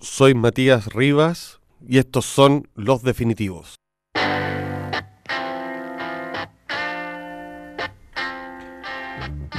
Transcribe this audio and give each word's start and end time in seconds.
soy 0.00 0.32
Matías 0.34 0.86
Rivas 0.86 1.58
y 1.86 1.98
estos 1.98 2.24
son 2.24 2.68
Los 2.76 3.02
Definitivos. 3.02 3.74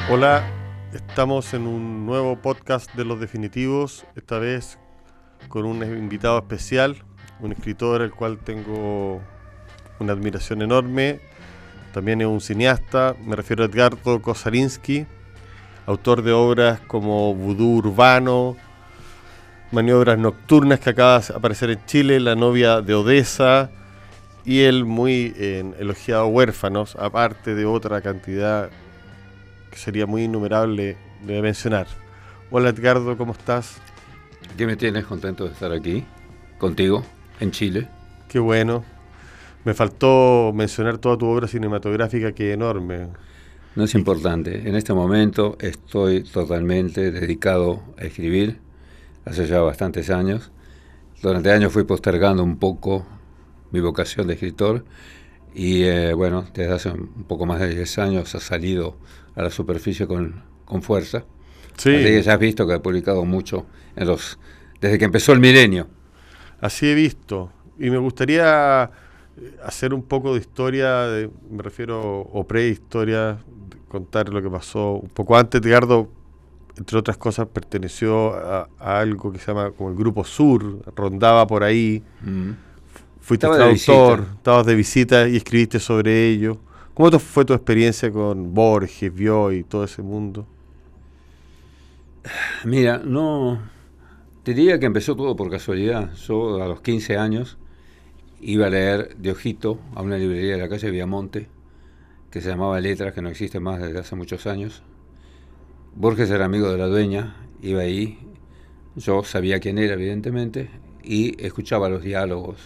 Hola, 0.10 0.50
estamos 0.94 1.54
en 1.54 1.68
un 1.68 2.06
nuevo 2.06 2.38
podcast 2.42 2.94
de 2.96 3.04
Los 3.04 3.20
Definitivos, 3.20 4.06
esta 4.16 4.40
vez 4.40 4.80
con 5.50 5.66
un 5.66 5.84
invitado 5.84 6.40
especial, 6.40 6.96
un 7.42 7.52
escritor 7.52 8.02
al 8.02 8.12
cual 8.12 8.40
tengo 8.40 9.22
una 10.00 10.14
admiración 10.14 10.62
enorme, 10.62 11.20
también 11.94 12.22
es 12.22 12.28
un 12.28 12.40
cineasta, 12.40 13.16
me 13.26 13.36
refiero 13.36 13.64
a 13.64 13.68
Edgardo 13.68 14.22
Kosarinsky, 14.22 15.06
autor 15.86 16.22
de 16.22 16.32
obras 16.32 16.80
como 16.82 17.36
Vudú 17.36 17.76
Urbano, 17.76 18.56
Maniobras 19.72 20.18
Nocturnas 20.18 20.80
que 20.80 20.90
acaba 20.90 21.20
de 21.20 21.34
aparecer 21.36 21.70
en 21.70 21.86
Chile, 21.86 22.20
La 22.20 22.36
novia 22.36 22.82
de 22.82 22.96
Odessa 22.96 23.70
y 24.44 24.62
el 24.62 24.84
muy 24.84 25.34
elogiado 25.38 26.26
Huérfanos, 26.28 26.96
aparte 26.96 27.54
de 27.54 27.66
otra 27.66 28.02
cantidad 28.02 28.72
que 29.70 29.78
sería 29.78 30.08
muy 30.08 30.24
innumerable 30.24 30.98
de 31.24 31.42
mencionar. 31.44 31.86
Hola 32.50 32.70
Edgardo, 32.70 33.16
¿cómo 33.16 33.34
estás? 33.34 33.78
¿Qué 34.58 34.66
me 34.66 34.76
tienes 34.76 35.06
contento 35.06 35.46
de 35.46 35.52
estar 35.52 35.72
aquí 35.72 36.04
contigo 36.58 37.06
en 37.40 37.52
Chile? 37.52 37.88
Qué 38.28 38.40
bueno. 38.40 38.84
Me 39.66 39.76
faltó 39.76 40.52
mencionar 40.52 40.98
toda 40.98 41.16
tu 41.16 41.28
obra 41.28 41.48
cinematográfica 41.48 42.32
que 42.32 42.50
es 42.50 42.54
enorme. 42.56 43.10
No 43.76 43.84
es 43.84 43.94
importante. 43.94 44.68
En 44.68 44.76
este 44.76 44.94
momento 44.94 45.58
estoy 45.62 46.24
totalmente 46.24 47.12
dedicado 47.12 47.84
a 48.00 48.06
escribir, 48.06 48.58
hace 49.26 49.48
ya 49.48 49.62
bastantes 49.62 50.10
años. 50.10 50.52
Durante 51.22 51.52
años 51.52 51.74
fui 51.74 51.84
postergando 51.84 52.44
un 52.44 52.58
poco 52.58 53.06
mi 53.72 53.80
vocación 53.80 54.28
de 54.28 54.34
escritor 54.34 54.86
y 55.54 55.84
eh, 55.84 56.14
bueno, 56.14 56.46
desde 56.54 56.74
hace 56.74 56.90
un 56.90 57.26
poco 57.28 57.46
más 57.46 57.60
de 57.60 57.70
10 57.70 58.00
años 58.00 58.36
ha 58.36 58.40
salido 58.40 58.98
a 59.36 59.44
la 59.44 59.50
superficie 59.50 60.08
con, 60.08 60.44
con 60.66 60.82
fuerza. 60.82 61.26
Sí. 61.78 61.96
Así 61.96 62.04
que 62.04 62.22
ya 62.22 62.34
has 62.34 62.40
visto 62.40 62.68
que 62.68 62.76
he 62.76 62.80
publicado 62.80 63.26
mucho 63.26 63.66
en 63.96 64.08
los, 64.08 64.40
desde 64.80 64.98
que 64.98 65.06
empezó 65.06 65.34
el 65.34 65.40
milenio. 65.40 65.88
Así 66.62 66.88
he 66.88 66.96
visto. 66.96 67.52
Y 67.78 67.90
me 67.90 67.98
gustaría 67.98 68.92
hacer 69.64 69.94
un 69.94 70.04
poco 70.04 70.34
de 70.34 70.42
historia, 70.42 71.08
me 71.50 71.64
refiero, 71.64 72.22
o 72.22 72.46
prehistoria, 72.46 73.38
contar 73.88 74.30
lo 74.30 74.42
que 74.42 74.50
pasó 74.50 74.94
un 74.94 75.10
poco 75.10 75.38
antes. 75.38 75.62
Edgardo, 75.62 76.10
entre 76.80 76.98
otras 76.98 77.18
cosas, 77.18 77.48
perteneció 77.48 78.34
a, 78.34 78.70
algo 78.80 79.32
que 79.32 79.40
se 79.40 79.48
llama 79.48 79.72
como 79.72 79.90
el 79.90 79.96
Grupo 79.96 80.24
Sur, 80.24 80.82
rondaba 80.96 81.46
por 81.46 81.64
ahí. 81.64 82.02
Mm. 82.22 82.52
Fuiste 83.20 83.48
traductor, 83.48 84.26
estabas 84.38 84.66
de 84.66 84.76
visita 84.76 85.28
y 85.28 85.36
escribiste 85.36 85.80
sobre 85.80 86.30
ello. 86.30 86.58
¿Cómo 86.94 87.20
fue 87.20 87.46
tu 87.46 87.54
experiencia 87.54 88.12
con 88.12 88.54
Borges, 88.54 89.14
Bioy 89.14 89.58
y 89.58 89.64
todo 89.64 89.84
ese 89.84 90.02
mundo? 90.02 90.48
Mira, 92.64 92.98
no. 92.98 93.62
Te 94.44 94.54
diría 94.54 94.80
que 94.80 94.86
empezó 94.86 95.16
todo 95.16 95.36
por 95.36 95.50
casualidad. 95.52 96.14
Yo 96.14 96.64
a 96.64 96.68
los 96.68 96.82
15 96.82 97.18
años 97.18 97.58
iba 98.42 98.68
a 98.68 98.70
leer 98.70 99.16
de 99.18 99.32
ojito 99.32 99.80
a 99.96 100.02
una 100.02 100.18
librería 100.18 100.54
de 100.54 100.62
la 100.62 100.70
calle 100.70 100.90
Viamonte 100.92 101.50
que 102.32 102.42
se 102.42 102.50
llamaba 102.50 102.80
Letras, 102.80 103.14
que 103.14 103.22
no 103.22 103.30
existe 103.30 103.60
más 103.60 103.82
desde 103.82 104.00
hace 104.00 104.16
muchos 104.16 104.48
años. 104.48 104.82
Borges 105.96 106.30
era 106.30 106.46
amigo 106.46 106.72
de 106.72 106.78
la 106.78 106.88
dueña, 106.88 107.36
iba 107.62 107.82
ahí, 107.82 108.20
yo 108.96 109.24
sabía 109.24 109.60
quién 109.60 109.78
era 109.78 109.94
evidentemente, 109.94 110.70
y 111.04 111.42
escuchaba 111.44 111.90
los 111.90 112.04
diálogos. 112.04 112.58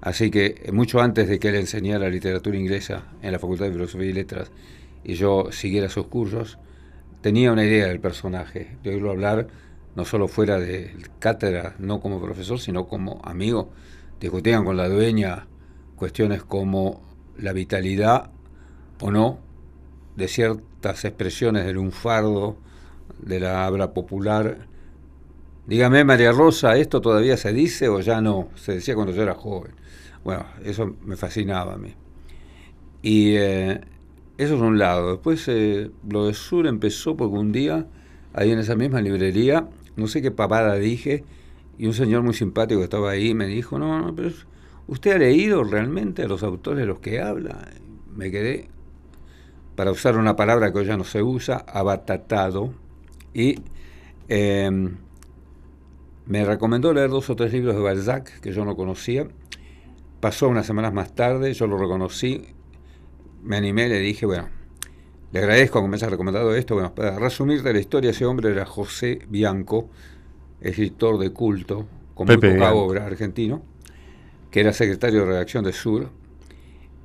Así 0.00 0.30
que 0.30 0.70
mucho 0.72 1.00
antes 1.00 1.28
de 1.28 1.38
que 1.38 1.48
él 1.48 1.56
enseñara 1.56 2.08
literatura 2.08 2.56
inglesa 2.56 3.04
en 3.22 3.32
la 3.32 3.38
Facultad 3.38 3.66
de 3.66 3.72
Filosofía 3.72 4.06
y 4.08 4.12
Letras 4.12 4.50
y 5.04 5.14
yo 5.14 5.50
siguiera 5.50 5.88
sus 5.88 6.06
cursos, 6.06 6.58
tenía 7.20 7.52
una 7.52 7.64
idea 7.64 7.86
del 7.88 8.00
personaje, 8.00 8.76
de 8.82 8.90
oírlo 8.90 9.10
hablar 9.10 9.48
no 9.96 10.04
solo 10.04 10.28
fuera 10.28 10.60
de 10.60 10.94
cátedra, 11.18 11.74
no 11.80 12.00
como 12.00 12.20
profesor, 12.20 12.60
sino 12.60 12.86
como 12.86 13.20
amigo. 13.24 13.70
Discutían 14.20 14.64
con 14.64 14.76
la 14.76 14.88
dueña 14.88 15.48
cuestiones 15.96 16.44
como 16.44 17.02
la 17.36 17.52
vitalidad 17.52 18.30
o 19.00 19.10
no 19.10 19.40
de 20.14 20.28
ciertas 20.80 21.04
expresiones 21.04 21.66
del 21.66 21.74
lunfardo, 21.74 22.56
de 23.20 23.40
la 23.40 23.66
habla 23.66 23.92
popular. 23.92 24.58
Dígame, 25.66 26.04
María 26.04 26.30
Rosa, 26.30 26.76
¿esto 26.76 27.00
todavía 27.00 27.36
se 27.36 27.52
dice 27.52 27.88
o 27.88 28.00
ya 28.00 28.20
no? 28.20 28.48
Se 28.54 28.74
decía 28.74 28.94
cuando 28.94 29.12
yo 29.12 29.22
era 29.22 29.34
joven. 29.34 29.72
Bueno, 30.22 30.46
eso 30.64 30.94
me 31.04 31.16
fascinaba 31.16 31.74
a 31.74 31.78
mí. 31.78 31.94
Y 33.02 33.34
eh, 33.36 33.80
eso 34.38 34.54
es 34.54 34.60
un 34.60 34.78
lado. 34.78 35.12
Después 35.12 35.44
eh, 35.48 35.90
lo 36.08 36.26
de 36.26 36.34
Sur 36.34 36.66
empezó 36.66 37.16
porque 37.16 37.36
un 37.36 37.50
día, 37.50 37.86
ahí 38.32 38.52
en 38.52 38.60
esa 38.60 38.76
misma 38.76 39.00
librería, 39.00 39.68
no 39.96 40.06
sé 40.06 40.22
qué 40.22 40.30
papada 40.30 40.76
dije, 40.76 41.24
y 41.76 41.86
un 41.86 41.94
señor 41.94 42.22
muy 42.22 42.34
simpático 42.34 42.82
estaba 42.84 43.10
ahí 43.10 43.34
me 43.34 43.46
dijo, 43.46 43.78
no, 43.78 43.98
no, 44.00 44.14
pero 44.14 44.30
¿Usted 44.86 45.12
ha 45.12 45.18
leído 45.18 45.64
realmente 45.64 46.22
a 46.22 46.28
los 46.28 46.42
autores 46.42 46.80
de 46.80 46.86
los 46.86 47.00
que 47.00 47.20
habla? 47.20 47.68
Me 48.14 48.30
quedé, 48.30 48.68
para 49.78 49.92
usar 49.92 50.16
una 50.16 50.34
palabra 50.34 50.72
que 50.72 50.78
hoy 50.78 50.86
ya 50.86 50.96
no 50.96 51.04
se 51.04 51.22
usa, 51.22 51.58
abatatado. 51.58 52.74
Y 53.32 53.62
em, 54.26 54.96
me 56.26 56.44
recomendó 56.44 56.92
leer 56.92 57.10
dos 57.10 57.30
o 57.30 57.36
tres 57.36 57.52
libros 57.52 57.76
de 57.76 57.80
Balzac 57.80 58.40
que 58.40 58.50
yo 58.50 58.64
no 58.64 58.74
conocía. 58.74 59.28
Pasó 60.18 60.48
unas 60.48 60.66
semanas 60.66 60.92
más 60.92 61.14
tarde, 61.14 61.54
yo 61.54 61.68
lo 61.68 61.78
reconocí, 61.78 62.44
me 63.44 63.56
animé, 63.56 63.88
le 63.88 64.00
dije, 64.00 64.26
bueno, 64.26 64.48
le 65.30 65.38
agradezco 65.38 65.80
que 65.80 65.86
me 65.86 65.94
haya 65.94 66.08
recomendado 66.08 66.56
esto. 66.56 66.74
Bueno, 66.74 66.92
para 66.92 67.16
resumirte 67.16 67.72
la 67.72 67.78
historia, 67.78 68.10
ese 68.10 68.26
hombre 68.26 68.50
era 68.50 68.66
José 68.66 69.20
Bianco, 69.28 69.90
escritor 70.60 71.18
de 71.18 71.30
culto, 71.30 71.86
con 72.14 72.26
muy 72.26 72.36
poca 72.36 72.74
obra 72.74 73.06
argentino 73.06 73.62
que 74.50 74.58
era 74.58 74.72
secretario 74.72 75.20
de 75.20 75.26
redacción 75.26 75.62
de 75.62 75.72
Sur, 75.72 76.10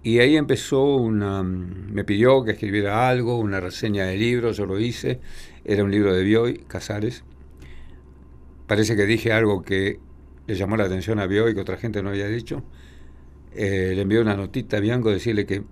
y 0.04 0.20
ahí 0.20 0.36
empezó 0.36 0.84
una... 0.96 1.44
me 1.44 2.04
pidió 2.04 2.44
que 2.44 2.52
escribiera 2.52 3.08
algo, 3.08 3.38
una 3.40 3.62
reseña 3.62 4.06
de 4.06 4.18
libros, 4.18 4.58
yo 4.58 4.66
lo 4.66 4.78
hice, 4.78 5.22
era 5.64 5.84
un 5.84 5.92
libro 5.92 6.14
de 6.14 6.24
Bioy, 6.24 6.66
Casares. 6.68 7.24
Parece 8.68 8.98
que 8.98 9.06
dije 9.06 9.32
algo 9.32 9.62
que 9.62 10.00
le 10.46 10.56
llamó 10.56 10.76
la 10.76 10.86
atención 10.86 11.20
a 11.20 11.26
Bioy, 11.26 11.54
que 11.56 11.62
otra 11.62 11.78
gente 11.78 12.04
no 12.04 12.10
había 12.10 12.28
dicho. 12.28 12.64
Eh, 13.56 13.94
le 13.96 14.02
envió 14.02 14.22
una 14.22 14.36
notita 14.36 14.78
a 14.78 14.80
Bianco, 14.82 15.10
decirle 15.10 15.46
que 15.46 15.64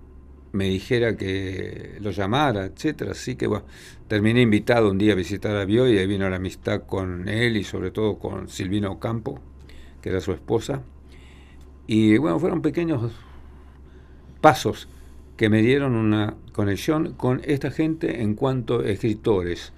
me 0.52 0.64
dijera 0.64 1.14
que 1.14 1.98
lo 2.00 2.10
llamara, 2.10 2.64
etcétera. 2.64 3.12
Así 3.12 3.36
que 3.36 3.46
bueno, 3.46 3.66
terminé 4.08 4.40
invitado 4.40 4.90
un 4.90 4.96
día 4.96 5.12
a 5.12 5.16
visitar 5.16 5.56
a 5.56 5.66
Bioy 5.66 5.94
y 5.94 5.98
ahí 5.98 6.06
vino 6.06 6.28
la 6.30 6.36
amistad 6.36 6.86
con 6.86 7.28
él 7.28 7.58
y 7.58 7.64
sobre 7.64 7.90
todo 7.90 8.18
con 8.18 8.48
Silvino 8.48 8.98
Campo, 8.98 9.40
que 10.00 10.08
era 10.08 10.20
su 10.20 10.32
esposa. 10.32 10.82
Y 11.86 12.16
bueno, 12.16 12.38
fueron 12.38 12.62
pequeños 12.62 13.12
pasos 14.42 14.88
que 15.38 15.48
me 15.48 15.62
dieron 15.62 15.94
una 15.94 16.36
conexión 16.52 17.14
con 17.14 17.40
esta 17.44 17.70
gente 17.70 18.20
en 18.20 18.34
cuanto 18.34 18.80
a 18.80 18.88
escritores. 18.88 19.72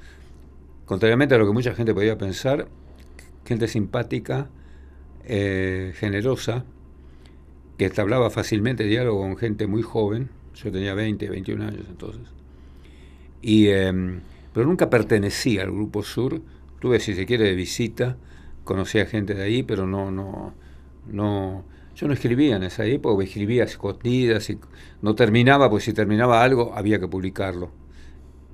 Contrariamente 0.85 1.37
a 1.37 1.39
lo 1.39 1.47
que 1.47 1.53
mucha 1.53 1.75
gente 1.75 1.95
podía 1.95 2.19
pensar, 2.19 2.67
gente 3.45 3.69
simpática, 3.69 4.49
eh, 5.25 5.93
generosa, 5.95 6.65
que 7.79 7.85
establaba 7.85 8.31
fácilmente 8.31 8.85
diálogo 8.85 9.21
con 9.21 9.37
gente 9.37 9.67
muy 9.67 9.83
joven, 9.83 10.29
yo 10.55 10.73
tenía 10.73 10.95
20, 10.95 11.29
21 11.31 11.65
años 11.65 11.87
entonces, 11.89 12.29
y, 13.43 13.69
em, 13.69 14.21
pero 14.53 14.67
nunca 14.67 14.91
pertenecía 14.91 15.63
al 15.63 15.73
Grupo 15.73 16.03
Sur, 16.03 16.41
tuve, 16.79 17.01
si 17.01 17.15
se 17.15 17.27
quiere, 17.27 17.45
de 17.45 17.55
visita, 17.55 18.17
conocía 18.65 19.07
gente 19.07 19.35
de 19.35 19.43
ahí, 19.43 19.63
pero 19.63 19.87
no, 19.87 20.11
no, 20.11 20.55
no, 21.07 21.65
yo 21.95 22.09
no 22.09 22.15
escribía 22.15 22.57
en 22.57 22.65
esa 22.65 22.85
época, 22.85 23.23
escribía 23.23 23.65
escondidas 23.65 24.51
y 24.51 24.59
no 25.03 25.15
terminaba, 25.15 25.71
pues 25.71 25.85
si 25.85 25.93
terminaba 25.93 26.43
algo 26.43 26.73
había 26.75 26.99
que 26.99 27.09
publicarlo. 27.09 27.71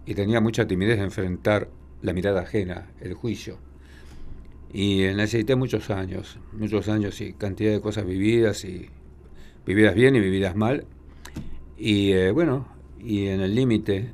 Y 0.07 0.15
tenía 0.15 0.41
mucha 0.41 0.67
timidez 0.67 0.99
de 0.99 1.05
enfrentar 1.05 1.69
la 2.03 2.13
mirada 2.13 2.43
ajena, 2.43 2.89
el 3.01 3.15
juicio. 3.15 3.59
Y 4.73 4.99
necesité 5.17 5.57
muchos 5.57 5.91
años, 5.91 6.39
muchos 6.53 6.89
años 6.89 7.21
y 7.21 7.33
cantidad 7.33 7.73
de 7.73 7.81
cosas 7.81 8.07
vividas 8.07 8.65
y 8.65 8.89
vividas 9.67 9.95
bien 9.95 10.15
y 10.17 10.21
vividas 10.21 10.55
mal. 10.55 10.85
Y 11.77 12.13
eh, 12.13 12.31
bueno, 12.31 12.69
y 13.03 13.27
en 13.27 13.41
el 13.41 13.55
límite, 13.55 14.11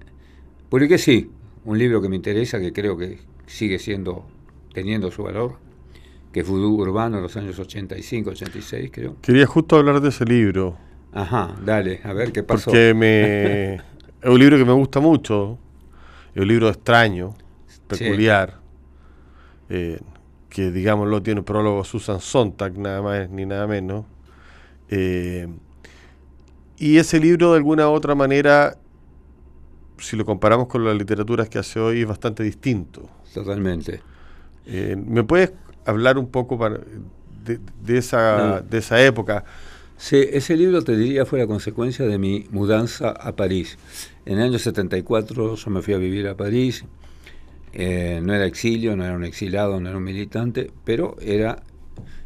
publiqué 0.68 0.98
sí, 0.98 1.30
un 1.64 1.78
libro 1.78 2.00
que 2.00 2.08
me 2.08 2.16
interesa, 2.16 2.60
que 2.60 2.72
creo 2.72 2.96
que 2.96 3.18
sigue 3.46 3.78
siendo, 3.78 4.26
teniendo 4.72 5.10
su 5.10 5.24
valor, 5.24 5.58
que 6.36 6.40
es 6.40 6.48
Vudú 6.48 6.74
Urbano 6.82 7.18
los 7.18 7.34
años 7.38 7.58
85, 7.58 8.28
86, 8.28 8.90
creo. 8.92 9.16
Quería 9.22 9.46
justo 9.46 9.76
hablar 9.76 10.02
de 10.02 10.10
ese 10.10 10.26
libro. 10.26 10.76
Ajá, 11.10 11.56
dale, 11.64 12.02
a 12.04 12.12
ver 12.12 12.30
qué 12.30 12.42
pasó. 12.42 12.66
Porque 12.66 12.92
me, 12.92 13.76
es 14.22 14.28
un 14.28 14.38
libro 14.38 14.58
que 14.58 14.66
me 14.66 14.74
gusta 14.74 15.00
mucho, 15.00 15.58
es 16.34 16.42
un 16.42 16.46
libro 16.46 16.68
extraño, 16.68 17.32
peculiar, 17.88 18.60
eh, 19.70 19.98
que 20.50 20.70
digámoslo 20.70 21.22
tiene 21.22 21.40
prólogo 21.40 21.82
Susan 21.84 22.20
Sontag, 22.20 22.76
nada 22.76 23.00
más 23.00 23.30
ni 23.30 23.46
nada 23.46 23.66
menos. 23.66 24.04
Eh, 24.90 25.48
y 26.76 26.98
ese 26.98 27.18
libro 27.18 27.52
de 27.52 27.56
alguna 27.56 27.88
u 27.88 27.92
otra 27.92 28.14
manera, 28.14 28.76
si 29.96 30.18
lo 30.18 30.26
comparamos 30.26 30.66
con 30.66 30.84
las 30.84 30.98
literaturas 30.98 31.48
que 31.48 31.58
hace 31.58 31.80
hoy, 31.80 32.02
es 32.02 32.06
bastante 32.06 32.42
distinto. 32.42 33.08
Totalmente. 33.32 34.02
Eh, 34.66 34.96
¿Me 35.02 35.22
puedes 35.22 35.52
hablar 35.86 36.18
un 36.18 36.28
poco 36.28 36.58
de, 37.44 37.98
esa, 37.98 38.60
de 38.60 38.78
esa 38.78 39.02
época? 39.02 39.44
Sí, 39.96 40.16
ese 40.30 40.56
libro 40.56 40.82
te 40.82 40.96
diría 40.96 41.24
fue 41.24 41.38
la 41.38 41.46
consecuencia 41.46 42.06
de 42.06 42.18
mi 42.18 42.46
mudanza 42.50 43.10
a 43.10 43.34
París. 43.34 43.78
En 44.26 44.38
el 44.38 44.44
año 44.44 44.58
74 44.58 45.54
yo 45.54 45.70
me 45.70 45.80
fui 45.80 45.94
a 45.94 45.98
vivir 45.98 46.28
a 46.28 46.36
París. 46.36 46.84
Eh, 47.72 48.20
no 48.22 48.34
era 48.34 48.46
exilio, 48.46 48.96
no 48.96 49.04
era 49.04 49.14
un 49.14 49.24
exilado, 49.24 49.80
no 49.80 49.88
era 49.88 49.98
un 49.98 50.04
militante, 50.04 50.70
pero 50.84 51.16
era 51.20 51.62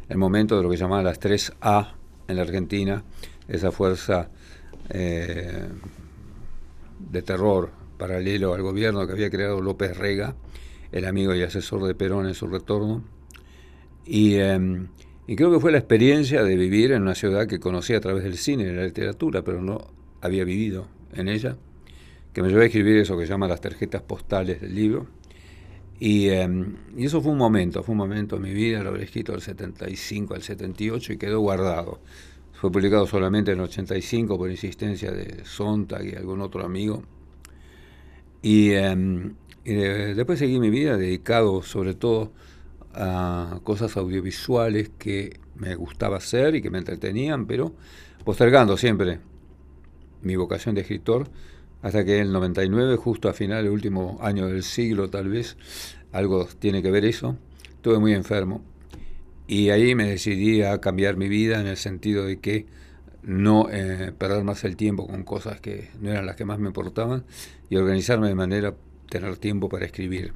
el 0.09 0.17
momento 0.17 0.57
de 0.57 0.63
lo 0.63 0.69
que 0.69 0.77
llamaban 0.77 1.05
las 1.05 1.19
3A 1.19 1.93
en 2.27 2.35
la 2.35 2.41
Argentina, 2.41 3.03
esa 3.47 3.71
fuerza 3.71 4.29
eh, 4.89 5.67
de 6.99 7.21
terror 7.21 7.71
paralelo 7.97 8.53
al 8.53 8.61
gobierno 8.61 9.05
que 9.05 9.13
había 9.13 9.29
creado 9.29 9.61
López 9.61 9.97
Rega, 9.97 10.35
el 10.91 11.05
amigo 11.05 11.33
y 11.35 11.43
asesor 11.43 11.83
de 11.83 11.95
Perón 11.95 12.27
en 12.27 12.33
su 12.33 12.47
retorno. 12.47 13.03
Y, 14.05 14.35
em, 14.35 14.87
y, 15.27 15.35
creo 15.35 15.51
que 15.51 15.59
fue 15.59 15.71
la 15.71 15.77
experiencia 15.77 16.43
de 16.43 16.55
vivir 16.55 16.91
en 16.91 17.03
una 17.03 17.15
ciudad 17.15 17.47
que 17.47 17.59
conocía 17.59 17.97
a 17.97 18.01
través 18.01 18.23
del 18.23 18.37
cine 18.37 18.63
y 18.63 18.73
la 18.73 18.83
literatura, 18.83 19.43
pero 19.43 19.61
no 19.61 19.87
había 20.21 20.43
vivido 20.43 20.87
en 21.13 21.27
ella, 21.27 21.57
que 22.33 22.41
me 22.41 22.49
llevó 22.49 22.61
a 22.61 22.65
escribir 22.65 22.97
eso 22.97 23.17
que 23.17 23.25
se 23.25 23.31
llama 23.31 23.47
las 23.47 23.61
tarjetas 23.61 24.01
postales 24.01 24.61
del 24.61 24.75
libro. 24.75 25.07
Y, 25.99 26.29
em, 26.29 26.77
y, 26.97 27.05
eso 27.05 27.21
fue 27.21 27.31
un 27.31 27.37
momento, 27.37 27.83
fue 27.83 27.93
un 27.93 27.99
momento 27.99 28.37
en 28.37 28.41
mi 28.41 28.53
vida, 28.53 28.81
lo 28.83 28.89
habré 28.89 29.03
escrito 29.03 29.33
del 29.33 29.41
75 29.41 30.33
al 30.33 30.41
78 30.41 31.13
y 31.13 31.17
quedó 31.17 31.39
guardado. 31.41 31.99
Fue 32.53 32.71
publicado 32.71 33.07
solamente 33.07 33.51
en 33.51 33.59
el 33.59 33.65
85 33.65 34.37
por 34.37 34.49
insistencia 34.49 35.11
de 35.11 35.45
Sontag 35.45 36.05
y 36.05 36.15
algún 36.15 36.41
otro 36.41 36.63
amigo. 36.65 37.03
Y, 38.41 38.71
em, 38.71 39.33
y 39.63 39.73
después 39.73 40.39
seguí 40.39 40.59
mi 40.59 40.69
vida 40.69 40.97
dedicado 40.97 41.61
sobre 41.61 41.93
todo 41.93 42.31
a 42.93 43.59
cosas 43.63 43.97
audiovisuales 43.97 44.89
que 44.97 45.39
me 45.55 45.75
gustaba 45.75 46.17
hacer 46.17 46.55
y 46.55 46.61
que 46.61 46.69
me 46.69 46.77
entretenían, 46.77 47.45
pero 47.45 47.73
postergando 48.23 48.77
siempre 48.77 49.19
mi 50.21 50.35
vocación 50.35 50.75
de 50.75 50.81
escritor, 50.81 51.29
hasta 51.81 52.05
que 52.05 52.17
en 52.17 52.27
el 52.27 52.33
99, 52.33 52.95
justo 52.97 53.29
a 53.29 53.33
final 53.33 53.63
del 53.63 53.73
último 53.73 54.19
año 54.21 54.47
del 54.47 54.63
siglo 54.63 55.09
tal 55.09 55.29
vez, 55.29 55.57
algo 56.11 56.45
tiene 56.59 56.81
que 56.81 56.91
ver 56.91 57.05
eso, 57.05 57.37
estuve 57.63 57.99
muy 57.99 58.13
enfermo 58.13 58.61
y 59.47 59.69
ahí 59.69 59.95
me 59.95 60.05
decidí 60.05 60.61
a 60.61 60.79
cambiar 60.79 61.17
mi 61.17 61.27
vida 61.27 61.59
en 61.59 61.67
el 61.67 61.77
sentido 61.77 62.25
de 62.25 62.39
que 62.39 62.67
no 63.23 63.67
eh, 63.69 64.11
perder 64.17 64.43
más 64.43 64.63
el 64.63 64.75
tiempo 64.75 65.07
con 65.07 65.23
cosas 65.23 65.59
que 65.59 65.89
no 65.99 66.09
eran 66.09 66.25
las 66.25 66.35
que 66.35 66.45
más 66.45 66.59
me 66.59 66.67
importaban 66.67 67.23
y 67.69 67.75
organizarme 67.75 68.27
de 68.27 68.35
manera 68.35 68.73
tener 69.09 69.37
tiempo 69.37 69.69
para 69.69 69.85
escribir. 69.85 70.33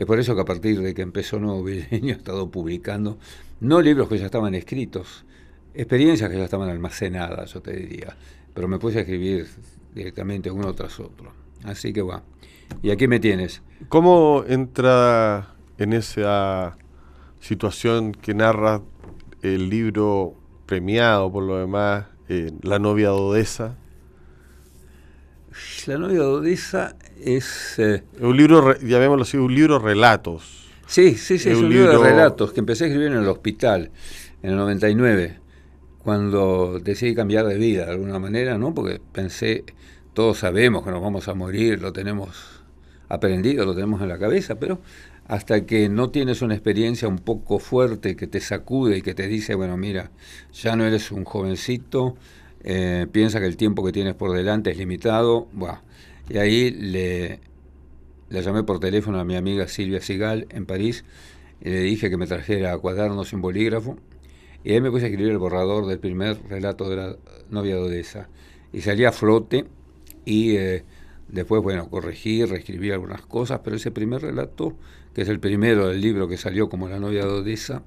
Es 0.00 0.06
por 0.06 0.18
eso 0.18 0.34
que 0.34 0.40
a 0.40 0.46
partir 0.46 0.80
de 0.80 0.94
que 0.94 1.02
empezó 1.02 1.38
Nuevo 1.38 1.62
Vileño 1.62 2.14
he 2.14 2.16
estado 2.16 2.50
publicando, 2.50 3.18
no 3.60 3.82
libros 3.82 4.08
que 4.08 4.16
ya 4.16 4.24
estaban 4.24 4.54
escritos, 4.54 5.26
experiencias 5.74 6.30
que 6.30 6.38
ya 6.38 6.44
estaban 6.44 6.70
almacenadas, 6.70 7.52
yo 7.52 7.60
te 7.60 7.76
diría, 7.76 8.16
pero 8.54 8.66
me 8.66 8.78
puse 8.78 8.96
a 8.96 9.00
escribir 9.02 9.46
directamente 9.94 10.50
uno 10.50 10.72
tras 10.72 10.98
otro. 11.00 11.34
Así 11.64 11.92
que 11.92 12.00
va. 12.00 12.22
Y 12.82 12.92
aquí 12.92 13.08
me 13.08 13.20
tienes. 13.20 13.60
¿Cómo 13.90 14.42
entra 14.48 15.54
en 15.76 15.92
esa 15.92 16.78
situación 17.38 18.12
que 18.12 18.32
narra 18.32 18.80
el 19.42 19.68
libro 19.68 20.34
premiado 20.64 21.30
por 21.30 21.42
lo 21.42 21.58
demás, 21.58 22.06
eh, 22.30 22.52
La 22.62 22.78
novia 22.78 23.08
de 23.08 23.16
Odessa? 23.16 23.76
La 25.86 25.98
novia 25.98 26.18
de 26.18 26.24
Odessa 26.24 26.96
es... 27.22 27.78
Eh, 27.78 28.02
un 28.20 28.36
libro, 28.36 28.78
llamémoslo 28.78 29.22
así, 29.22 29.36
un 29.36 29.54
libro 29.54 29.78
relatos. 29.78 30.68
Sí, 30.86 31.14
sí, 31.14 31.38
sí, 31.38 31.50
es, 31.50 31.58
un, 31.58 31.68
libro... 31.68 31.90
de 31.90 32.10
relatos 32.10 32.52
que 32.52 32.60
empecé 32.60 32.84
a 32.84 32.86
escribir 32.88 33.12
en 33.12 33.18
el 33.18 33.28
hospital 33.28 33.90
en 34.42 34.50
el 34.50 34.56
99, 34.56 35.38
cuando 36.02 36.80
decidí 36.80 37.14
cambiar 37.14 37.46
de 37.46 37.56
vida 37.56 37.84
de 37.84 37.92
alguna 37.92 38.18
manera, 38.18 38.58
¿no? 38.58 38.74
Porque 38.74 39.00
pensé, 39.12 39.64
todos 40.14 40.38
sabemos 40.38 40.84
que 40.84 40.90
nos 40.90 41.02
vamos 41.02 41.28
a 41.28 41.34
morir, 41.34 41.80
lo 41.80 41.92
tenemos 41.92 42.62
aprendido, 43.08 43.64
lo 43.66 43.74
tenemos 43.74 44.00
en 44.02 44.08
la 44.08 44.18
cabeza, 44.18 44.58
pero 44.58 44.80
hasta 45.26 45.64
que 45.66 45.88
no 45.88 46.10
tienes 46.10 46.42
una 46.42 46.54
experiencia 46.54 47.06
un 47.06 47.18
poco 47.18 47.58
fuerte 47.58 48.16
que 48.16 48.26
te 48.26 48.40
sacude 48.40 48.98
y 48.98 49.02
que 49.02 49.14
te 49.14 49.28
dice, 49.28 49.54
bueno, 49.54 49.76
mira, 49.76 50.10
ya 50.52 50.74
no 50.74 50.84
eres 50.84 51.12
un 51.12 51.24
jovencito, 51.24 52.16
eh, 52.62 53.06
piensa 53.10 53.40
que 53.40 53.46
el 53.46 53.56
tiempo 53.56 53.84
que 53.84 53.92
tienes 53.92 54.14
por 54.14 54.32
delante 54.36 54.70
es 54.70 54.76
limitado, 54.76 55.48
buah. 55.52 55.80
y 56.28 56.38
ahí 56.38 56.70
le, 56.70 57.40
llamé 58.28 58.62
por 58.64 58.80
teléfono 58.80 59.18
a 59.18 59.24
mi 59.24 59.36
amiga 59.36 59.66
Silvia 59.66 60.00
Sigal 60.00 60.46
en 60.50 60.66
París 60.66 61.04
y 61.62 61.70
le 61.70 61.80
dije 61.80 62.10
que 62.10 62.16
me 62.16 62.26
trajera 62.26 62.76
cuadernos 62.78 63.28
sin 63.28 63.40
bolígrafo. 63.40 63.96
Y 64.62 64.72
ahí 64.72 64.80
me 64.80 64.90
puse 64.90 65.06
a 65.06 65.08
escribir 65.08 65.32
el 65.32 65.38
borrador 65.38 65.86
del 65.86 65.98
primer 65.98 66.38
relato 66.48 66.88
de 66.90 66.96
la 66.96 67.16
novia 67.48 67.76
de 67.76 67.80
Odessa. 67.80 68.28
Y 68.72 68.82
salí 68.82 69.04
a 69.06 69.12
flote 69.12 69.64
y 70.26 70.56
eh, 70.56 70.84
después, 71.28 71.62
bueno, 71.62 71.88
corregí, 71.88 72.44
reescribí 72.44 72.90
algunas 72.90 73.22
cosas, 73.22 73.60
pero 73.64 73.76
ese 73.76 73.90
primer 73.90 74.20
relato, 74.20 74.76
que 75.14 75.22
es 75.22 75.28
el 75.28 75.40
primero 75.40 75.88
del 75.88 76.00
libro 76.00 76.28
que 76.28 76.36
salió 76.36 76.68
como 76.68 76.88
la 76.88 76.98
novia 76.98 77.24
de 77.24 77.30
Odessa, 77.30 77.82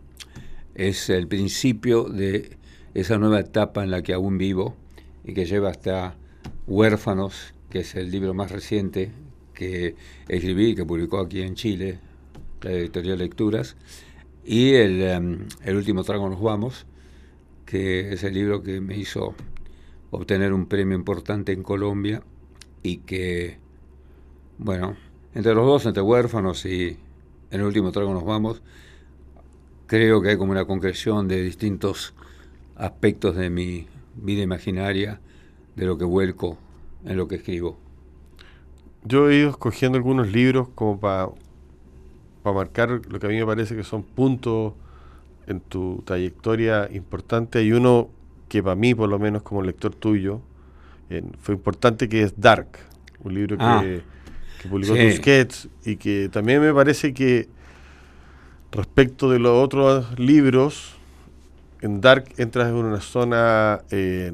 es 0.73 1.09
el 1.11 1.27
principio 1.27 2.05
de 2.05 2.57
esa 2.93 3.17
nueva 3.17 3.39
etapa 3.39 3.83
en 3.83 3.91
la 3.91 4.01
que 4.01 4.13
aún 4.13 4.37
vivo 4.37 4.75
y 5.23 5.33
que 5.33 5.45
lleva 5.45 5.69
hasta 5.69 6.15
Huérfanos, 6.67 7.53
que 7.69 7.79
es 7.79 7.95
el 7.95 8.11
libro 8.11 8.33
más 8.33 8.51
reciente 8.51 9.11
que 9.53 9.95
escribí 10.27 10.69
y 10.69 10.75
que 10.75 10.85
publicó 10.85 11.19
aquí 11.19 11.41
en 11.41 11.55
Chile, 11.55 11.99
la 12.61 12.71
editorial 12.71 13.19
Lecturas, 13.19 13.75
y 14.45 14.73
el, 14.73 15.01
em, 15.01 15.47
el 15.63 15.75
último 15.75 16.03
trago 16.03 16.29
nos 16.29 16.41
vamos, 16.41 16.85
que 17.65 18.13
es 18.13 18.23
el 18.23 18.33
libro 18.33 18.61
que 18.61 18.81
me 18.81 18.97
hizo 18.97 19.35
obtener 20.11 20.53
un 20.53 20.67
premio 20.67 20.95
importante 20.95 21.51
en 21.51 21.63
Colombia 21.63 22.21
y 22.83 22.97
que, 22.97 23.57
bueno, 24.57 24.95
entre 25.33 25.55
los 25.55 25.65
dos, 25.65 25.85
entre 25.85 26.03
huérfanos 26.03 26.65
y 26.65 26.97
el 27.49 27.63
último 27.63 27.91
trago 27.91 28.13
nos 28.13 28.25
vamos, 28.25 28.61
creo 29.87 30.21
que 30.21 30.29
hay 30.29 30.37
como 30.37 30.51
una 30.51 30.65
concreción 30.65 31.27
de 31.27 31.41
distintos 31.41 32.13
aspectos 32.83 33.35
de 33.35 33.49
mi 33.49 33.87
vida 34.15 34.41
imaginaria, 34.41 35.19
de 35.75 35.85
lo 35.85 35.97
que 35.97 36.03
vuelco 36.03 36.57
en 37.05 37.17
lo 37.17 37.27
que 37.27 37.35
escribo. 37.35 37.77
Yo 39.05 39.29
he 39.29 39.37
ido 39.37 39.49
escogiendo 39.49 39.97
algunos 39.97 40.31
libros 40.31 40.67
como 40.75 40.99
para 40.99 41.29
marcar 42.43 43.01
lo 43.07 43.19
que 43.19 43.27
a 43.27 43.29
mí 43.29 43.37
me 43.37 43.45
parece 43.45 43.75
que 43.75 43.83
son 43.83 44.03
puntos 44.03 44.73
en 45.47 45.61
tu 45.61 46.03
trayectoria 46.05 46.89
importante. 46.91 47.59
Hay 47.59 47.71
uno 47.71 48.09
que 48.49 48.61
para 48.61 48.75
mí, 48.75 48.93
por 48.93 49.09
lo 49.09 49.17
menos 49.17 49.43
como 49.43 49.61
lector 49.61 49.95
tuyo, 49.95 50.41
fue 51.39 51.55
importante, 51.55 52.09
que 52.09 52.23
es 52.23 52.39
Dark, 52.39 52.67
un 53.23 53.33
libro 53.33 53.57
que, 53.57 53.63
ah. 53.63 53.83
publicó 54.69 54.95
Tusquets 54.95 55.69
y 55.85 55.95
que 55.95 56.29
también 56.29 56.61
me 56.61 56.73
parece 56.73 57.13
que 57.13 57.47
respecto 58.71 59.29
de 59.29 59.39
los 59.39 59.63
otros 59.63 60.17
libros, 60.19 60.95
en 61.83 61.99
Dark 61.99 62.33
entras 62.37 62.69
en 62.69 62.75
una 62.75 63.01
zona 63.01 63.81
eh, 63.91 64.31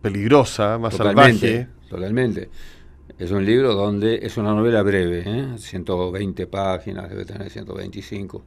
peligrosa, 0.00 0.78
más 0.78 0.94
salvaje. 0.94 1.66
Totalmente. 1.90 2.48
Es 3.18 3.32
un 3.32 3.44
libro 3.44 3.74
donde 3.74 4.20
es 4.22 4.36
una 4.36 4.54
novela 4.54 4.80
breve, 4.82 5.58
120 5.58 6.42
¿eh? 6.42 6.46
páginas, 6.46 7.10
debe 7.10 7.24
tener 7.24 7.50
125. 7.50 8.44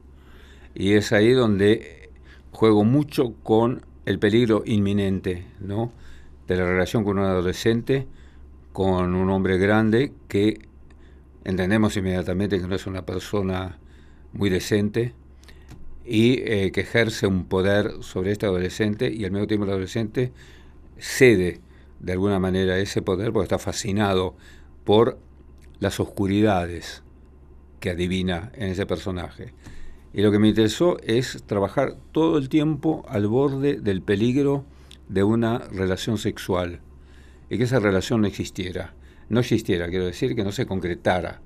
Y 0.74 0.94
es 0.94 1.12
ahí 1.12 1.32
donde 1.32 2.10
juego 2.50 2.84
mucho 2.84 3.34
con 3.42 3.82
el 4.06 4.18
peligro 4.18 4.62
inminente, 4.64 5.46
¿no? 5.60 5.92
De 6.46 6.56
la 6.56 6.64
relación 6.64 7.04
con 7.04 7.18
un 7.18 7.26
adolescente, 7.26 8.06
con 8.72 9.14
un 9.14 9.28
hombre 9.28 9.58
grande 9.58 10.14
que 10.26 10.58
entendemos 11.44 11.98
inmediatamente 11.98 12.58
que 12.58 12.66
no 12.66 12.74
es 12.74 12.86
una 12.86 13.04
persona 13.04 13.78
muy 14.32 14.48
decente, 14.48 15.12
y 16.08 16.40
eh, 16.44 16.72
que 16.72 16.80
ejerce 16.80 17.26
un 17.26 17.44
poder 17.44 17.92
sobre 18.00 18.32
este 18.32 18.46
adolescente 18.46 19.12
y 19.12 19.24
al 19.26 19.30
mismo 19.30 19.46
tiempo 19.46 19.64
el 19.66 19.72
adolescente 19.72 20.32
cede 20.96 21.60
de 22.00 22.12
alguna 22.12 22.38
manera 22.38 22.78
ese 22.78 23.02
poder 23.02 23.32
porque 23.32 23.44
está 23.44 23.58
fascinado 23.58 24.34
por 24.84 25.18
las 25.80 26.00
oscuridades 26.00 27.02
que 27.80 27.90
adivina 27.90 28.50
en 28.54 28.70
ese 28.70 28.86
personaje. 28.86 29.52
Y 30.14 30.22
lo 30.22 30.32
que 30.32 30.38
me 30.38 30.48
interesó 30.48 30.96
es 31.02 31.42
trabajar 31.46 31.96
todo 32.12 32.38
el 32.38 32.48
tiempo 32.48 33.04
al 33.08 33.26
borde 33.26 33.78
del 33.78 34.00
peligro 34.00 34.64
de 35.08 35.22
una 35.22 35.58
relación 35.58 36.16
sexual 36.16 36.80
y 37.50 37.58
que 37.58 37.64
esa 37.64 37.80
relación 37.80 38.22
no 38.22 38.26
existiera. 38.26 38.94
No 39.28 39.40
existiera, 39.40 39.88
quiero 39.90 40.06
decir 40.06 40.34
que 40.34 40.44
no 40.44 40.52
se 40.52 40.64
concretara. 40.64 41.42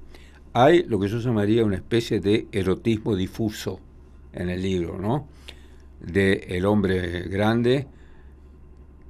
Hay 0.52 0.85
lo 0.85 1.00
que 1.00 1.09
yo 1.09 1.19
llamaría 1.19 1.64
una 1.64 1.76
especie 1.76 2.21
de 2.21 2.47
erotismo 2.52 3.16
difuso 3.16 3.81
en 4.33 4.49
el 4.49 4.62
libro, 4.62 4.99
¿no? 4.99 5.29
De 6.01 6.33
el 6.49 6.67
hombre 6.67 7.23
grande 7.29 7.87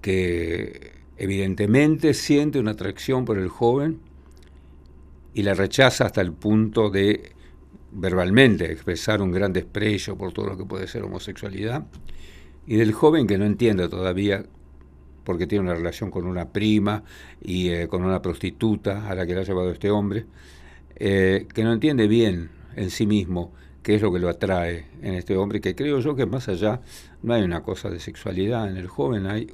que 0.00 0.93
evidentemente 1.17 2.14
siente 2.14 2.59
una 2.59 2.73
atracción 2.73 3.25
por 3.25 3.38
el 3.38 3.49
joven 3.49 4.00
y 5.35 5.43
la 5.43 5.55
rechaza 5.55 6.07
hasta 6.07 6.21
el 6.21 6.33
punto 6.33 6.91
de 6.91 7.33
verbalmente 7.93 8.71
expresar 8.71 9.23
un 9.23 9.31
gran 9.31 9.52
desprecio 9.52 10.17
por 10.17 10.33
todo 10.33 10.47
lo 10.47 10.57
que 10.57 10.64
puede 10.64 10.87
ser 10.88 11.02
homosexualidad, 11.05 11.87
y 12.67 12.76
del 12.76 12.93
joven 12.93 13.26
que 13.26 13.38
no 13.38 13.45
entiende 13.45 13.88
todavía 13.88 14.45
porque 15.25 15.47
tiene 15.47 15.64
una 15.64 15.75
relación 15.75 16.11
con 16.11 16.26
una 16.26 16.50
prima 16.50 17.05
y 17.41 17.69
eh, 17.69 17.88
con 17.88 18.02
una 18.05 18.21
prostituta 18.21 19.09
a 19.09 19.14
la 19.14 19.26
que 19.26 19.35
le 19.35 19.41
ha 19.41 19.45
llevado 19.45 19.71
este 19.71 19.91
hombre, 19.91 20.26
eh, 20.97 21.47
que 21.52 21.64
no 21.64 21.73
entiende 21.73 22.09
bien 22.09 22.50
en 22.75 22.91
sí 22.91 23.07
mismo 23.07 23.52
qué 23.83 23.97
es 23.97 24.03
lo 24.03 24.12
que 24.12 24.19
lo 24.19 24.29
atrae 24.29 24.87
en 25.03 25.15
este 25.15 25.37
hombre, 25.37 25.61
que 25.61 25.75
creo 25.75 26.01
yo 26.01 26.15
que 26.15 26.27
más 26.27 26.49
allá 26.49 26.81
no 27.23 27.35
hay 27.35 27.43
una 27.43 27.62
cosa 27.62 27.91
de 27.91 28.01
sexualidad 28.01 28.69
en 28.69 28.77
el 28.77 28.87
joven, 28.87 29.27
hay 29.27 29.49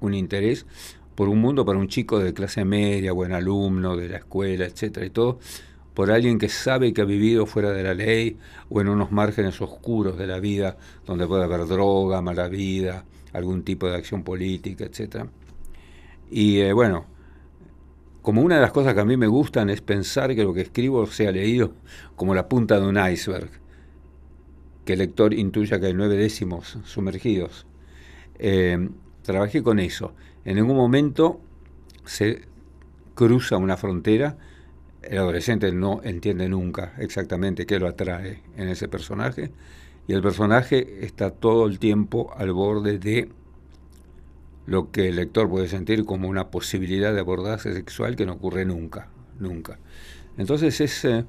un 0.00 0.14
interés 0.14 0.66
por 1.14 1.28
un 1.28 1.40
mundo 1.40 1.64
para 1.64 1.78
un 1.78 1.88
chico 1.88 2.20
de 2.20 2.32
clase 2.32 2.64
media, 2.64 3.12
buen 3.12 3.32
alumno 3.32 3.96
de 3.96 4.08
la 4.08 4.18
escuela, 4.18 4.64
etcétera 4.64 5.04
y 5.04 5.10
todo, 5.10 5.40
por 5.92 6.12
alguien 6.12 6.38
que 6.38 6.48
sabe 6.48 6.92
que 6.92 7.02
ha 7.02 7.04
vivido 7.04 7.44
fuera 7.44 7.72
de 7.72 7.82
la 7.82 7.92
ley 7.92 8.36
o 8.68 8.80
en 8.80 8.88
unos 8.88 9.10
márgenes 9.10 9.60
oscuros 9.60 10.16
de 10.16 10.28
la 10.28 10.38
vida 10.38 10.76
donde 11.04 11.26
puede 11.26 11.42
haber 11.42 11.66
droga, 11.66 12.22
mala 12.22 12.48
vida, 12.48 13.04
algún 13.32 13.64
tipo 13.64 13.88
de 13.88 13.96
acción 13.96 14.22
política, 14.22 14.84
etcétera. 14.84 15.28
Y 16.30 16.60
eh, 16.60 16.72
bueno, 16.72 17.06
como 18.22 18.42
una 18.42 18.56
de 18.56 18.60
las 18.60 18.72
cosas 18.72 18.94
que 18.94 19.00
a 19.00 19.04
mí 19.04 19.16
me 19.16 19.26
gustan 19.26 19.70
es 19.70 19.80
pensar 19.80 20.34
que 20.34 20.44
lo 20.44 20.52
que 20.52 20.62
escribo 20.62 21.06
sea 21.06 21.32
leído 21.32 21.72
como 22.16 22.34
la 22.34 22.48
punta 22.48 22.78
de 22.78 22.86
un 22.86 22.98
iceberg, 22.98 23.50
que 24.84 24.94
el 24.94 24.98
lector 25.00 25.34
intuya 25.34 25.78
que 25.78 25.86
hay 25.86 25.94
nueve 25.94 26.16
décimos 26.16 26.78
sumergidos. 26.84 27.66
Eh, 28.38 28.88
trabajé 29.22 29.62
con 29.62 29.78
eso. 29.78 30.14
En 30.44 30.56
ningún 30.56 30.76
momento 30.76 31.40
se 32.04 32.42
cruza 33.14 33.56
una 33.56 33.76
frontera. 33.76 34.36
El 35.02 35.18
adolescente 35.18 35.70
no 35.72 36.00
entiende 36.02 36.48
nunca 36.48 36.94
exactamente 36.98 37.66
qué 37.66 37.78
lo 37.78 37.86
atrae 37.86 38.42
en 38.56 38.68
ese 38.68 38.88
personaje. 38.88 39.52
Y 40.06 40.14
el 40.14 40.22
personaje 40.22 41.04
está 41.04 41.30
todo 41.30 41.66
el 41.66 41.78
tiempo 41.78 42.32
al 42.36 42.52
borde 42.52 42.98
de 42.98 43.28
lo 44.68 44.90
que 44.90 45.08
el 45.08 45.16
lector 45.16 45.48
puede 45.48 45.66
sentir 45.66 46.04
como 46.04 46.28
una 46.28 46.50
posibilidad 46.50 47.14
de 47.14 47.20
abordaje 47.20 47.72
sexual 47.72 48.16
que 48.16 48.26
no 48.26 48.34
ocurre 48.34 48.66
nunca, 48.66 49.08
nunca. 49.40 49.78
Entonces 50.36 50.78
es, 50.82 51.04
eh, 51.06 51.24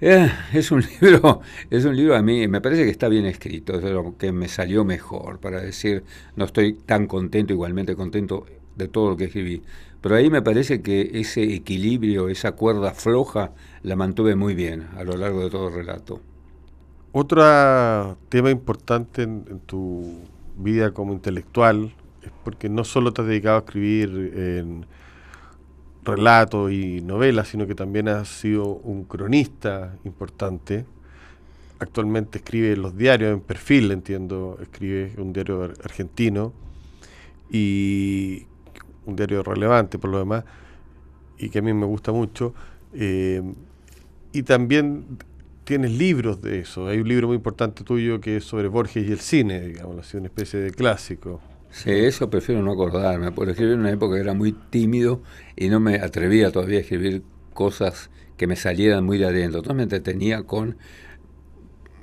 eh, 0.00 0.30
es 0.52 0.70
un 0.70 0.84
libro, 1.00 1.40
es 1.70 1.84
un 1.84 1.96
libro 1.96 2.14
a 2.14 2.22
mí, 2.22 2.46
me 2.46 2.60
parece 2.60 2.84
que 2.84 2.90
está 2.90 3.08
bien 3.08 3.26
escrito, 3.26 3.74
es 3.74 3.82
lo 3.82 4.16
que 4.16 4.30
me 4.30 4.46
salió 4.46 4.84
mejor 4.84 5.40
para 5.40 5.60
decir, 5.60 6.04
no 6.36 6.44
estoy 6.44 6.74
tan 6.74 7.08
contento, 7.08 7.52
igualmente 7.52 7.96
contento 7.96 8.46
de 8.76 8.86
todo 8.86 9.10
lo 9.10 9.16
que 9.16 9.24
escribí. 9.24 9.60
Pero 10.00 10.14
ahí 10.14 10.30
me 10.30 10.42
parece 10.42 10.80
que 10.80 11.10
ese 11.14 11.42
equilibrio, 11.54 12.28
esa 12.28 12.52
cuerda 12.52 12.92
floja, 12.92 13.52
la 13.82 13.96
mantuve 13.96 14.36
muy 14.36 14.54
bien 14.54 14.86
a 14.96 15.02
lo 15.02 15.16
largo 15.16 15.42
de 15.42 15.50
todo 15.50 15.68
el 15.68 15.74
relato. 15.74 16.20
Otro 17.10 18.16
tema 18.28 18.50
importante 18.50 19.22
en 19.22 19.60
tu 19.66 20.33
vida 20.56 20.92
como 20.92 21.12
intelectual 21.12 21.92
porque 22.42 22.68
no 22.68 22.84
solo 22.84 23.12
te 23.12 23.22
has 23.22 23.28
dedicado 23.28 23.56
a 23.56 23.58
escribir 23.60 24.86
relatos 26.04 26.72
y 26.72 27.00
novelas, 27.00 27.48
sino 27.48 27.66
que 27.66 27.74
también 27.74 28.08
has 28.08 28.28
sido 28.28 28.66
un 28.66 29.04
cronista 29.04 29.96
importante. 30.04 30.84
Actualmente 31.78 32.38
escribe 32.38 32.76
los 32.76 32.96
diarios, 32.96 33.32
en 33.32 33.40
perfil, 33.40 33.90
entiendo, 33.90 34.58
escribe 34.60 35.12
un 35.18 35.32
diario 35.32 35.64
argentino 35.82 36.52
y 37.50 38.46
un 39.06 39.16
diario 39.16 39.42
relevante 39.42 39.98
por 39.98 40.10
lo 40.10 40.18
demás 40.18 40.44
y 41.38 41.48
que 41.48 41.58
a 41.58 41.62
mí 41.62 41.72
me 41.72 41.86
gusta 41.86 42.12
mucho. 42.12 42.54
Eh, 42.92 43.42
y 44.32 44.42
también 44.42 45.18
tienes 45.64 45.92
libros 45.92 46.40
de 46.40 46.60
eso. 46.60 46.86
Hay 46.88 46.98
un 46.98 47.08
libro 47.08 47.28
muy 47.28 47.36
importante 47.36 47.84
tuyo 47.84 48.20
que 48.20 48.36
es 48.36 48.44
sobre 48.44 48.68
Borges 48.68 49.08
y 49.08 49.12
el 49.12 49.20
cine, 49.20 49.60
digamos, 49.60 49.98
así 49.98 50.16
una 50.16 50.26
especie 50.26 50.60
de 50.60 50.70
clásico. 50.70 51.40
Sí, 51.70 51.90
eso 51.90 52.30
prefiero 52.30 52.62
no 52.62 52.72
acordarme, 52.72 53.32
porque 53.32 53.52
escribí 53.52 53.72
en 53.72 53.80
una 53.80 53.90
época 53.90 54.14
que 54.14 54.20
era 54.20 54.34
muy 54.34 54.52
tímido 54.52 55.22
y 55.56 55.68
no 55.68 55.80
me 55.80 55.96
atrevía 55.96 56.52
todavía 56.52 56.78
a 56.78 56.80
escribir 56.82 57.22
cosas 57.52 58.10
que 58.36 58.46
me 58.46 58.54
salieran 58.54 59.04
muy 59.04 59.18
de 59.18 59.26
adentro. 59.26 59.58
Entonces 59.58 59.76
me 59.76 59.82
entretenía 59.82 60.44
con 60.44 60.76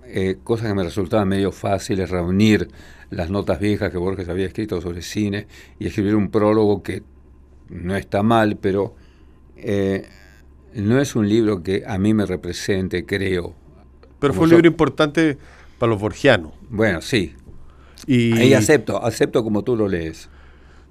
eh, 0.06 0.38
cosas 0.44 0.68
que 0.68 0.74
me 0.74 0.84
resultaban 0.84 1.28
medio 1.28 1.54
fáciles, 1.54 2.10
reunir 2.10 2.68
las 3.12 3.30
notas 3.30 3.60
viejas 3.60 3.92
que 3.92 3.98
Borges 3.98 4.28
había 4.28 4.46
escrito 4.46 4.82
sobre 4.82 5.02
cine 5.02 5.48
y 5.80 5.88
escribir 5.88 6.16
un 6.16 6.30
prólogo 6.32 6.84
que 6.84 7.04
no 7.70 7.96
está 7.96 8.24
mal, 8.24 8.58
pero 8.58 8.96
eh, 9.56 10.06
no 10.74 11.00
es 11.00 11.16
un 11.16 11.28
libro 11.28 11.64
que 11.64 11.84
a 11.86 11.98
mí 11.98 12.14
me 12.14 12.26
represente, 12.26 13.06
creo. 13.06 13.54
Pero 14.20 14.34
fue 14.34 14.44
un 14.44 14.52
libro 14.52 14.68
importante 14.68 15.38
para 15.78 15.90
los 15.92 16.00
borgianos. 16.00 16.52
Bueno, 16.70 17.02
sí. 17.02 17.36
Y 18.08 18.34
Ahí 18.34 18.54
acepto, 18.54 19.04
acepto 19.04 19.44
como 19.44 19.64
tú 19.64 19.76
lo 19.76 19.88
lees. 19.88 20.30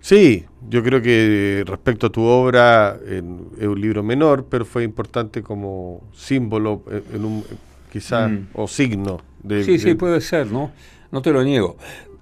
Sí, 0.00 0.46
yo 0.68 0.82
creo 0.82 1.02
que 1.02 1.62
respecto 1.66 2.06
a 2.06 2.10
tu 2.10 2.22
obra 2.22 2.98
es 3.06 3.22
un 3.22 3.80
libro 3.80 4.02
menor, 4.02 4.46
pero 4.48 4.64
fue 4.64 4.82
importante 4.82 5.42
como 5.42 6.02
símbolo 6.14 6.82
en 7.12 7.24
un 7.24 7.44
quizás 7.92 8.30
mm. 8.30 8.46
o 8.54 8.66
signo 8.66 9.20
de 9.42 9.64
Sí, 9.64 9.78
sí, 9.78 9.94
puede 9.94 10.20
ser, 10.20 10.46
¿no? 10.46 10.72
No 11.10 11.20
te 11.22 11.32
lo 11.32 11.42
niego. 11.44 11.76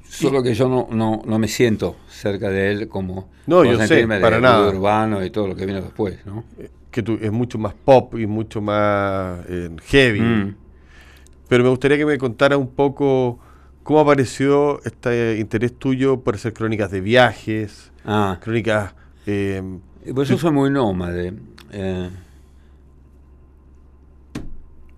Solo 0.09 0.43
que 0.43 0.55
yo 0.55 0.69
no, 0.69 0.89
no, 0.91 1.23
no 1.25 1.39
me 1.39 1.49
siento 1.49 1.97
cerca 2.09 2.49
de 2.49 2.73
él 2.73 2.89
como 2.89 3.29
no, 3.47 3.65
yo 3.65 3.79
sé, 3.87 4.07
para 4.07 4.41
nada. 4.41 4.69
urbano 4.69 5.25
y 5.25 5.31
todo 5.31 5.49
lo 5.49 5.55
que 5.55 5.67
vino 5.67 5.83
después, 5.83 6.25
¿no? 6.25 6.45
Que 6.91 7.05
es 7.21 7.33
mucho 7.33 7.59
más 7.59 7.75
pop 7.75 8.19
y 8.19 8.27
mucho 8.27 8.61
más 8.61 9.41
eh, 9.49 9.71
heavy. 9.85 10.21
Mm. 10.21 10.57
Pero 11.49 11.65
me 11.65 11.71
gustaría 11.71 11.97
que 11.97 12.07
me 12.07 12.19
contara 12.19 12.57
un 12.57 12.69
poco 12.69 13.39
cómo 13.83 14.01
apareció 14.01 14.83
este 14.85 15.39
interés 15.39 15.75
tuyo 15.79 16.21
por 16.21 16.35
hacer 16.35 16.53
crónicas 16.53 16.91
de 16.91 17.01
viajes, 17.01 17.91
ah. 18.05 18.39
crónicas... 18.41 18.95
Eh, 19.27 19.63
pues 20.15 20.29
yo 20.29 20.39
soy 20.39 20.53
muy 20.53 20.71
nómade. 20.71 21.35
Eh. 21.73 22.11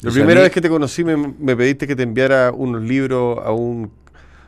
La 0.03 0.11
primera 0.11 0.41
vez 0.41 0.51
que 0.51 0.61
te 0.61 0.69
conocí 0.69 1.05
me, 1.05 1.17
me, 1.17 1.57
pediste 1.57 1.87
que 1.87 1.95
te 1.95 2.03
enviara 2.03 2.53
unos 2.53 2.83
libros 2.83 3.39
a 3.45 3.53
un, 3.53 3.91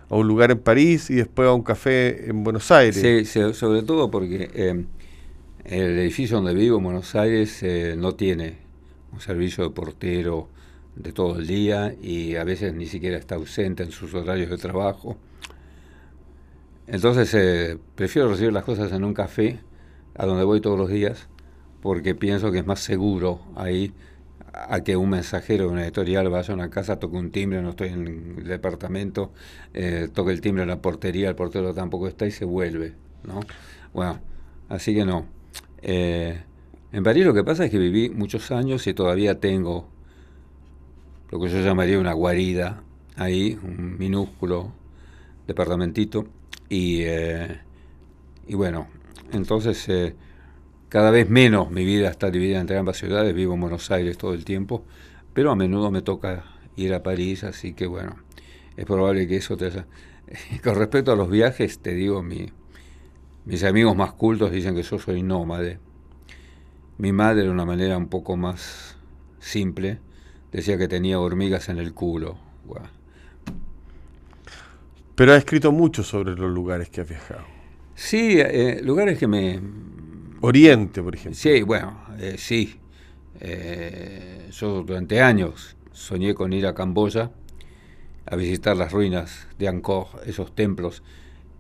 a 0.09 0.17
un 0.17 0.27
lugar 0.27 0.51
en 0.51 0.59
París 0.59 1.11
y 1.11 1.17
después 1.17 1.47
a 1.47 1.53
un 1.53 1.63
café 1.63 2.29
en 2.31 2.43
Buenos 2.43 2.71
Aires. 2.71 3.29
Sí, 3.29 3.53
sobre 3.53 3.83
todo 3.83 4.11
porque 4.11 4.51
eh, 4.55 4.85
el 5.65 5.99
edificio 5.99 6.37
donde 6.37 6.55
vivo, 6.55 6.79
en 6.79 6.85
Buenos 6.85 7.15
Aires, 7.15 7.63
eh, 7.63 7.95
no 7.97 8.15
tiene 8.15 8.59
un 9.13 9.21
servicio 9.21 9.65
de 9.65 9.71
portero 9.71 10.49
de 10.97 11.13
todo 11.13 11.39
el 11.39 11.47
día 11.47 11.95
y 12.01 12.37
a 12.37 12.45
veces 12.45 12.75
ni 12.75 12.87
siquiera 12.87 13.17
está 13.17 13.37
ausente 13.37 13.83
en 13.83 13.93
sus 13.93 14.13
horarios 14.15 14.51
de 14.51 14.59
trabajo. 14.59 15.17
Entonces 16.87 17.33
eh, 17.35 17.79
prefiero 17.95 18.29
recibir 18.29 18.53
las 18.53 18.65
cosas 18.65 18.93
en 18.93 19.05
un 19.05 19.15
café 19.15 19.61
a 20.15 20.27
donde 20.27 20.45
voy 20.45 20.61
todos 20.61 20.79
los 20.79 20.91
días 20.91 21.29
porque 21.81 22.15
pienso 22.15 22.51
que 22.53 22.59
es 22.59 22.67
más 22.67 22.81
seguro 22.81 23.41
ahí 23.57 23.93
a 24.53 24.81
que 24.83 24.97
un 24.97 25.11
mensajero 25.11 25.67
de 25.67 25.71
una 25.71 25.83
editorial 25.85 26.29
vaya 26.29 26.53
a 26.53 26.55
una 26.57 26.71
casa, 26.71 26.99
toque 26.99 27.17
un 27.17 27.31
timbre, 27.31 27.63
no 27.63 27.71
estoy 27.71 27.89
en 27.89 28.37
el 28.39 28.45
departamento, 28.45 29.33
eh, 29.73 30.09
toque 30.13 30.33
el 30.33 30.41
timbre 30.41 30.63
en 30.65 30.69
la 30.69 30.83
portería, 30.83 31.31
el 31.31 31.35
portero 31.35 31.73
tampoco 31.73 32.07
está 32.07 32.27
y 32.27 32.31
se 32.31 32.45
vuelve, 32.45 32.95
¿no? 33.25 33.41
Bueno, 33.95 34.21
así 34.69 34.95
que 34.95 35.07
no. 35.07 35.42
Eh, 35.83 36.41
en 36.93 37.03
París 37.03 37.25
lo 37.25 37.35
que 37.35 37.45
pasa 37.45 37.65
es 37.65 37.71
que 37.71 37.79
viví 37.79 38.11
muchos 38.11 38.51
años 38.51 38.87
y 38.87 38.95
todavía 38.95 39.41
tengo 39.41 39.89
lo 41.31 41.41
que 41.41 41.49
yo 41.49 41.61
llamaría 41.61 41.99
una 41.99 42.13
guarida 42.13 42.83
ahí, 43.17 43.59
un 43.63 43.99
minúsculo 43.99 44.73
departamentito. 45.47 46.27
Y, 46.69 47.03
eh, 47.03 47.61
y 48.47 48.55
bueno, 48.55 48.89
entonces 49.33 49.89
eh, 49.89 50.15
cada 50.89 51.11
vez 51.11 51.29
menos 51.29 51.71
mi 51.71 51.85
vida 51.85 52.11
está 52.11 52.31
dividida 52.31 52.61
entre 52.61 52.77
ambas 52.77 52.99
ciudades, 52.99 53.35
vivo 53.35 53.55
en 53.55 53.61
Buenos 53.61 53.91
Aires 53.91 54.19
todo 54.19 54.35
el 54.35 54.45
tiempo, 54.45 54.85
pero 55.33 55.51
a 55.51 55.57
menudo 55.57 55.91
me 55.91 56.03
toca 56.03 56.45
ir 56.77 56.93
a 56.95 57.03
París, 57.03 57.45
así 57.45 57.73
que 57.73 57.87
bueno, 57.87 58.17
es 58.77 58.85
probable 58.85 59.27
que 59.27 59.37
eso 59.37 59.57
te 59.57 59.67
haya... 59.67 59.87
Con 60.63 60.77
respecto 60.77 61.13
a 61.13 61.17
los 61.17 61.31
viajes, 61.31 61.79
te 61.79 61.95
digo, 61.95 62.23
mi, 62.23 62.53
mis 63.45 63.65
amigos 63.65 63.97
más 63.97 64.13
cultos 64.13 64.53
dicen 64.53 64.75
que 64.75 64.83
yo 64.83 64.99
soy 64.99 65.23
nómade. 65.23 65.79
Mi 66.99 67.13
madre, 67.13 67.43
de 67.45 67.51
una 67.51 67.65
manera 67.65 67.97
un 67.97 68.09
poco 68.09 68.37
más 68.37 68.97
simple, 69.41 69.99
decía 70.53 70.79
que 70.79 70.89
tenía 70.89 71.19
hormigas 71.19 71.69
en 71.69 71.79
el 71.79 71.93
culo. 71.93 72.39
Pero 75.15 75.33
ha 75.33 75.37
escrito 75.37 75.73
mucho 75.73 76.03
sobre 76.03 76.35
los 76.35 76.51
lugares 76.51 76.89
que 76.89 77.01
ha 77.01 77.05
viajado. 77.05 77.45
Sí, 77.95 78.37
eh, 78.39 78.81
lugares 78.83 79.19
que 79.19 79.27
me... 79.27 79.61
Oriente, 80.41 81.03
por 81.03 81.15
ejemplo. 81.15 81.39
Sí, 81.39 81.63
bueno, 81.63 82.01
eh, 82.19 82.35
sí. 82.37 82.81
Eh, 83.41 84.49
yo 84.51 84.83
durante 84.83 85.21
años 85.21 85.77
soñé 85.93 86.35
con 86.35 86.53
ir 86.53 86.67
a 86.67 86.75
Camboya 86.75 87.31
a 88.27 88.37
visitar 88.37 88.77
las 88.77 88.93
ruinas 88.93 89.47
de 89.59 89.69
Angkor, 89.69 90.07
esos 90.27 90.55
templos 90.55 91.03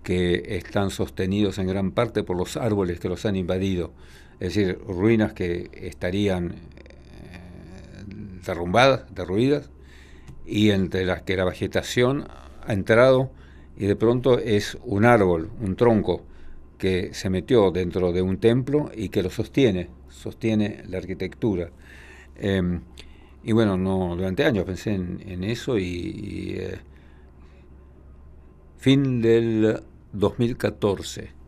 que 0.02 0.56
están 0.56 0.90
sostenidos 0.90 1.58
en 1.58 1.66
gran 1.66 1.92
parte 1.92 2.24
por 2.24 2.36
los 2.36 2.56
árboles 2.56 2.98
que 3.00 3.08
los 3.08 3.24
han 3.24 3.36
invadido, 3.36 3.92
es 4.40 4.54
decir, 4.54 4.78
ruinas 4.86 5.32
que 5.32 5.70
estarían 5.74 6.52
eh, 6.52 8.04
derrumbadas, 8.44 9.04
derruidas, 9.14 9.70
y 10.44 10.70
entre 10.70 11.04
las 11.04 11.22
que 11.22 11.36
la 11.36 11.44
vegetación 11.44 12.26
ha 12.66 12.72
entrado 12.72 13.30
y 13.76 13.86
de 13.86 13.96
pronto 13.96 14.38
es 14.38 14.76
un 14.84 15.04
árbol, 15.04 15.50
un 15.60 15.76
tronco 15.76 16.24
que 16.78 17.14
se 17.14 17.30
metió 17.30 17.70
dentro 17.70 18.12
de 18.12 18.22
un 18.22 18.38
templo 18.38 18.90
y 18.94 19.08
que 19.08 19.22
lo 19.22 19.30
sostiene, 19.30 19.88
sostiene 20.08 20.82
la 20.88 20.98
arquitectura. 20.98 21.70
Em, 22.36 22.80
y 23.44 23.52
bueno, 23.52 23.76
no 23.76 24.16
durante 24.16 24.44
años 24.44 24.64
pensé 24.64 24.94
en, 24.94 25.44
eso 25.44 25.78
y, 25.78 26.56
eh, 26.58 26.78
fin 28.78 29.22
del 29.22 29.80
2014 30.12 31.42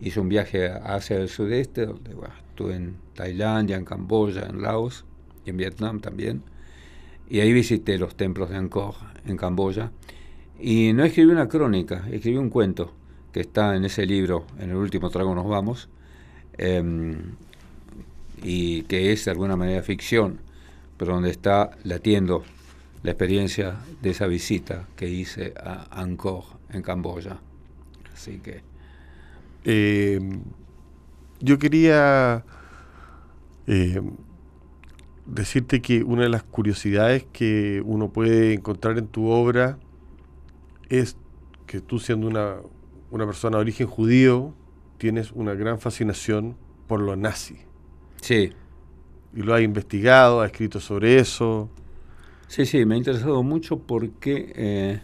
hice 0.00 0.20
un 0.20 0.28
viaje 0.28 0.68
hacia 0.68 1.16
el 1.16 1.28
sudeste, 1.28 1.86
donde 1.86 2.14
estuve 2.48 2.74
en 2.74 2.96
Tailandia, 3.14 3.76
en 3.76 3.84
Camboya, 3.84 4.46
en 4.46 4.62
Laos 4.62 5.04
y 5.44 5.50
en 5.50 5.56
Vietnam 5.56 6.00
también. 6.00 6.42
Y 7.28 7.40
ahí 7.40 7.52
visité 7.52 7.98
los 7.98 8.16
templos 8.16 8.50
de 8.50 8.56
Angkor 8.56 8.94
en 9.26 9.36
Camboya. 9.36 9.92
Y 10.58 10.92
no 10.92 11.04
escribí 11.04 11.30
una 11.30 11.48
crónica, 11.48 12.06
escribí 12.10 12.36
un 12.36 12.50
cuento 12.50 12.92
que 13.32 13.40
está 13.40 13.76
en 13.76 13.84
ese 13.84 14.06
libro, 14.06 14.46
en 14.58 14.70
el 14.70 14.76
último 14.76 15.10
trago 15.10 15.34
nos 15.34 15.46
vamos, 15.46 15.88
em, 16.56 17.34
y 18.42 18.82
que 18.82 19.12
es 19.12 19.24
de 19.26 19.30
alguna 19.30 19.56
manera 19.56 19.82
ficción, 19.82 20.40
pero 20.96 21.14
donde 21.14 21.30
está 21.30 21.70
latiendo 21.84 22.42
la 23.02 23.12
experiencia 23.12 23.76
de 24.02 24.10
esa 24.10 24.26
visita 24.26 24.88
que 24.96 25.08
hice 25.08 25.54
a 25.56 26.00
Angkor 26.00 26.44
en 26.70 26.82
Camboya. 26.82 27.40
Así 28.18 28.38
que... 28.38 28.62
Eh, 29.64 30.18
yo 31.40 31.58
quería 31.60 32.44
eh, 33.68 34.02
decirte 35.24 35.80
que 35.80 36.02
una 36.02 36.24
de 36.24 36.28
las 36.28 36.42
curiosidades 36.42 37.24
que 37.32 37.80
uno 37.84 38.10
puede 38.10 38.54
encontrar 38.54 38.98
en 38.98 39.06
tu 39.06 39.28
obra 39.28 39.78
es 40.88 41.16
que 41.66 41.80
tú 41.80 42.00
siendo 42.00 42.26
una, 42.26 42.56
una 43.12 43.24
persona 43.24 43.58
de 43.58 43.60
origen 43.60 43.86
judío, 43.86 44.52
tienes 44.96 45.30
una 45.30 45.54
gran 45.54 45.78
fascinación 45.78 46.56
por 46.88 47.00
lo 47.00 47.14
nazi. 47.14 47.58
Sí. 48.20 48.52
Y 49.32 49.42
lo 49.42 49.54
has 49.54 49.62
investigado, 49.62 50.40
has 50.40 50.50
escrito 50.50 50.80
sobre 50.80 51.20
eso. 51.20 51.70
Sí, 52.48 52.66
sí, 52.66 52.84
me 52.84 52.96
ha 52.96 52.98
interesado 52.98 53.44
mucho 53.44 53.78
porque 53.78 54.52
eh, 54.56 55.00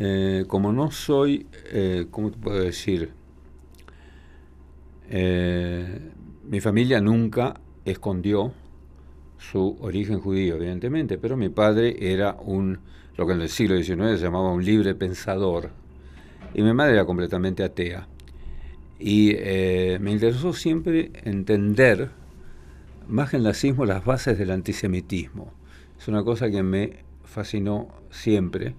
eh, 0.00 0.44
como 0.46 0.72
no 0.72 0.92
soy, 0.92 1.48
eh, 1.72 2.06
¿cómo 2.12 2.30
te 2.30 2.38
puedo 2.38 2.60
decir? 2.60 3.10
mi 5.10 6.60
familia 6.60 7.00
nunca 7.00 7.54
escondió 7.86 8.52
su 9.38 9.78
origen 9.80 10.20
judío, 10.20 10.56
evidentemente, 10.56 11.16
pero 11.16 11.34
mi 11.34 11.48
padre 11.48 11.96
era 12.12 12.36
un, 12.38 12.80
lo 13.16 13.26
que 13.26 13.32
en 13.32 13.40
el 13.40 13.48
siglo 13.48 13.76
XIX 13.76 14.18
se 14.18 14.24
llamaba 14.24 14.52
un 14.52 14.62
libre 14.62 14.94
pensador, 14.94 15.70
y 16.52 16.60
mi 16.60 16.74
madre 16.74 16.92
era 16.92 17.06
completamente 17.06 17.64
atea. 17.64 18.06
Y 19.00 19.34
me 19.98 20.12
interesó 20.12 20.52
siempre 20.52 21.10
entender, 21.24 22.10
más 23.08 23.30
que 23.30 23.38
el 23.38 23.44
nazismo, 23.44 23.86
las 23.86 24.04
bases 24.04 24.36
del 24.36 24.50
antisemitismo. 24.50 25.54
Es 25.98 26.06
una 26.06 26.22
cosa 26.22 26.50
que 26.50 26.62
me 26.62 26.98
fascinó 27.24 27.88
siempre 28.10 28.74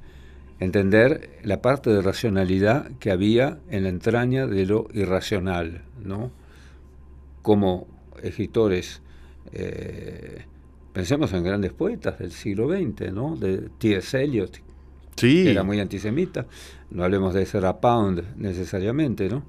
entender 0.60 1.40
la 1.44 1.62
parte 1.62 1.90
de 1.90 2.02
racionalidad 2.02 2.92
que 3.00 3.12
había 3.12 3.60
en 3.70 3.84
la 3.84 3.90
entraña 3.90 4.46
de 4.46 4.66
lo 4.66 4.88
irracional, 4.94 5.84
¿no? 6.04 6.32
Como 7.42 7.88
escritores, 8.22 9.02
eh, 9.54 10.44
pensemos 10.92 11.32
en 11.34 11.44
grandes 11.44 11.72
poetas 11.72 12.20
del 12.20 12.32
siglo 12.32 12.68
XX, 12.68 13.14
¿no? 13.14 13.36
De 13.38 13.70
T.S. 13.78 14.22
Eliot, 14.22 14.60
que 15.16 15.52
era 15.52 15.64
muy 15.64 15.80
antisemita, 15.80 16.46
no 16.92 17.04
hablemos 17.04 17.34
de 17.34 17.46
Sarah 17.46 17.80
Pound 17.80 18.36
necesariamente, 18.38 19.30
¿no? 19.30 19.44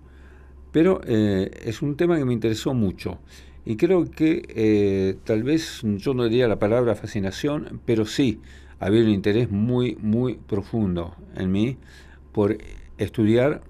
Pero 0.72 1.00
eh, 1.04 1.50
es 1.64 1.82
un 1.82 1.96
tema 1.96 2.16
que 2.16 2.24
me 2.24 2.32
interesó 2.32 2.74
mucho. 2.74 3.18
Y 3.64 3.76
creo 3.76 4.10
que 4.10 4.42
eh, 4.48 5.16
tal 5.24 5.42
vez 5.42 5.80
yo 5.82 6.14
no 6.14 6.24
diría 6.24 6.48
la 6.48 6.58
palabra 6.58 6.94
fascinación, 6.94 7.80
pero 7.84 8.06
sí, 8.06 8.40
había 8.80 9.02
un 9.02 9.10
interés 9.10 9.50
muy, 9.50 9.96
muy 9.96 10.34
profundo 10.34 11.14
en 11.36 11.52
mí 11.52 11.76
por 12.32 12.56
estudiar 12.96 13.62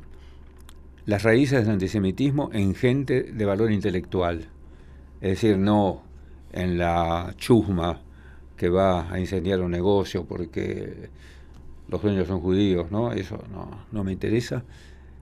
las 1.04 1.24
raíces 1.24 1.62
del 1.62 1.72
antisemitismo 1.72 2.50
en 2.52 2.74
gente 2.76 3.24
de 3.24 3.44
valor 3.44 3.72
intelectual. 3.72 4.48
Es 5.20 5.30
decir, 5.30 5.58
no 5.58 6.02
en 6.52 6.78
la 6.78 7.34
chusma 7.36 8.00
que 8.56 8.68
va 8.68 9.12
a 9.12 9.18
incendiar 9.18 9.60
un 9.60 9.72
negocio 9.72 10.24
porque 10.24 11.10
los 11.88 12.00
dueños 12.00 12.28
son 12.28 12.40
judíos, 12.40 12.90
¿no? 12.92 13.12
Eso 13.12 13.42
no, 13.90 14.04
me 14.04 14.12
interesa. 14.12 14.62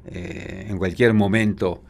Eh, 0.07 0.67
en 0.69 0.77
cualquier 0.77 1.15
momento 1.15 1.83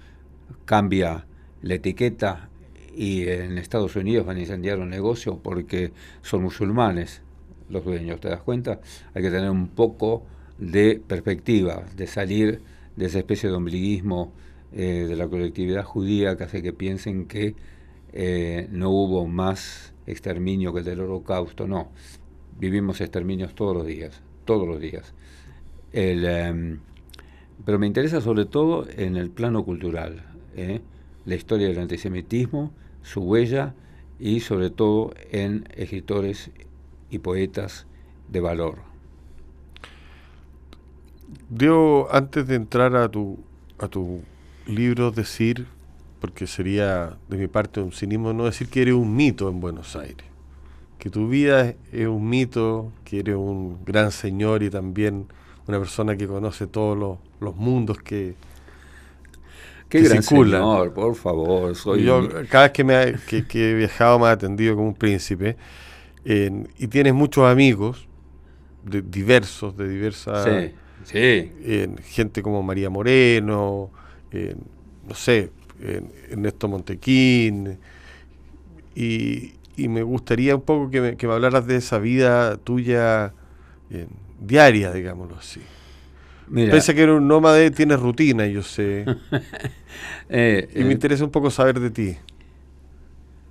cambia 0.65 1.27
la 1.63 1.75
etiqueta 1.75 2.49
y 2.95 3.29
en 3.29 3.59
Estados 3.59 3.97
Unidos 3.97 4.25
van 4.27 4.37
a 4.37 4.41
incendiar 4.41 4.79
un 4.79 4.89
negocio 4.89 5.39
porque 5.43 5.93
son 6.23 6.43
musulmanes 6.43 7.23
los 7.71 7.85
dueños, 7.85 8.21
¿te 8.21 8.29
das 8.29 8.43
cuenta? 8.43 8.81
Hay 9.15 9.23
que 9.23 9.31
tener 9.31 9.51
un 9.51 9.69
poco 9.69 10.25
de 10.59 11.01
perspectiva, 11.07 11.85
de 11.97 12.07
salir 12.07 12.61
de 12.97 13.07
esa 13.07 13.19
especie 13.19 13.49
de 13.49 13.55
ombliguismo 13.55 14.33
eh, 14.73 15.07
de 15.09 15.17
la 15.17 15.29
colectividad 15.29 15.85
judía 15.85 16.37
que 16.37 16.45
hace 16.45 16.63
que 16.63 16.73
piensen 16.73 17.27
que 17.27 17.55
eh, 18.13 18.69
no 18.71 18.91
hubo 18.91 19.27
más 19.27 19.95
exterminio 20.07 20.73
que 20.73 20.81
el 20.81 20.85
del 20.85 21.01
holocausto, 21.01 21.67
no, 21.67 21.91
vivimos 22.59 23.01
exterminios 23.01 23.55
todos 23.55 23.77
los 23.77 23.87
días, 23.87 24.21
todos 24.45 24.67
los 24.67 24.81
días. 24.81 25.15
Em, 25.93 26.81
pero 27.65 27.79
me 27.79 27.87
interesa 27.87 28.21
sobre 28.21 28.45
todo 28.45 28.87
en 28.97 29.17
el 29.17 29.31
plano 29.31 29.65
cultural, 29.65 30.25
¿eh? 30.57 30.81
la 31.25 31.35
historia 31.35 31.69
del 31.69 31.79
antisemitismo, 31.79 32.73
su 33.03 33.21
huella 33.21 33.75
y 34.19 34.41
sobre 34.41 34.71
todo 34.71 35.15
en 35.31 35.69
escritores 35.77 36.51
y 37.11 37.19
poetas 37.19 37.87
de 38.29 38.41
valor. 38.41 38.77
Debo, 41.49 42.09
antes 42.11 42.47
de 42.47 42.55
entrar 42.55 42.97
a 42.97 43.09
tu, 43.09 43.39
a 43.79 43.89
tu 43.89 44.23
libro, 44.67 45.11
decir, 45.11 45.67
porque 46.21 46.47
sería 46.47 47.17
de 47.29 47.37
mi 47.37 47.47
parte 47.47 47.81
un 47.81 47.93
cinismo, 47.93 48.33
no 48.33 48.45
decir 48.45 48.69
que 48.69 48.83
eres 48.83 48.95
un 48.95 49.15
mito 49.15 49.49
en 49.49 49.61
Buenos 49.61 49.97
Aires, 49.97 50.27
que 50.99 51.11
tu 51.11 51.29
vida 51.29 51.75
es 51.93 52.07
un 52.07 52.29
mito, 52.29 52.93
que 53.05 53.21
eres 53.21 53.37
un 53.37 53.85
gran 53.85 54.11
señor 54.11 54.63
y 54.63 54.71
también 54.71 55.27
una 55.67 55.79
persona 55.79 56.17
que 56.17 56.27
conoce 56.27 56.67
todos 56.67 57.19
los, 57.41 57.57
mundos 57.57 57.99
que, 57.99 58.35
Qué 59.89 60.03
gran 60.03 60.23
señor, 60.23 60.93
por 60.93 61.15
favor. 61.15 61.75
Soy 61.75 62.05
Yo, 62.05 62.29
cada 62.51 62.65
vez 62.65 62.73
que, 62.73 62.85
me 62.85 63.15
que, 63.27 63.47
que, 63.47 63.71
he 63.71 63.75
viajado 63.75 64.19
me 64.19 64.27
ha 64.27 64.33
atendido 64.33 64.75
como 64.75 64.89
un 64.89 64.95
príncipe 64.95 65.57
y 66.25 66.87
tienes 66.89 67.15
muchos 67.15 67.45
amigos 67.51 68.09
de, 68.85 69.03
diversos, 69.03 69.77
de 69.77 69.89
diversas... 69.89 70.73
Sí, 71.05 71.53
gente 72.05 72.43
como 72.43 72.63
María 72.63 72.91
Moreno, 72.91 73.91
no 75.07 75.15
sé, 75.15 75.51
Ernesto 76.31 76.69
Montequín. 76.69 77.79
Y, 78.95 79.55
me 79.77 80.03
gustaría 80.03 80.57
un 80.57 80.63
poco 80.63 80.91
que 80.91 81.01
me, 81.01 81.17
que 81.17 81.29
me, 81.29 81.35
hablaras 81.35 81.67
de 81.67 81.77
esa 81.77 81.99
vida 81.99 82.57
tuya 82.57 83.33
diaria, 84.41 84.93
digámoslo 84.93 85.37
así. 85.37 85.61
Mira, 86.51 86.73
Pese 86.73 86.95
que 86.95 87.03
eres 87.03 87.17
un 87.17 87.29
nómade, 87.29 87.71
tienes 87.71 88.01
rutina, 88.01 88.47
yo 88.47 88.63
sé. 88.63 89.05
Eh, 90.31 90.69
y 90.75 90.85
me 90.85 90.91
eh, 90.91 90.93
interesa 90.93 91.25
un 91.25 91.31
poco 91.31 91.51
saber 91.51 91.81
de 91.81 91.91
ti. 91.91 92.17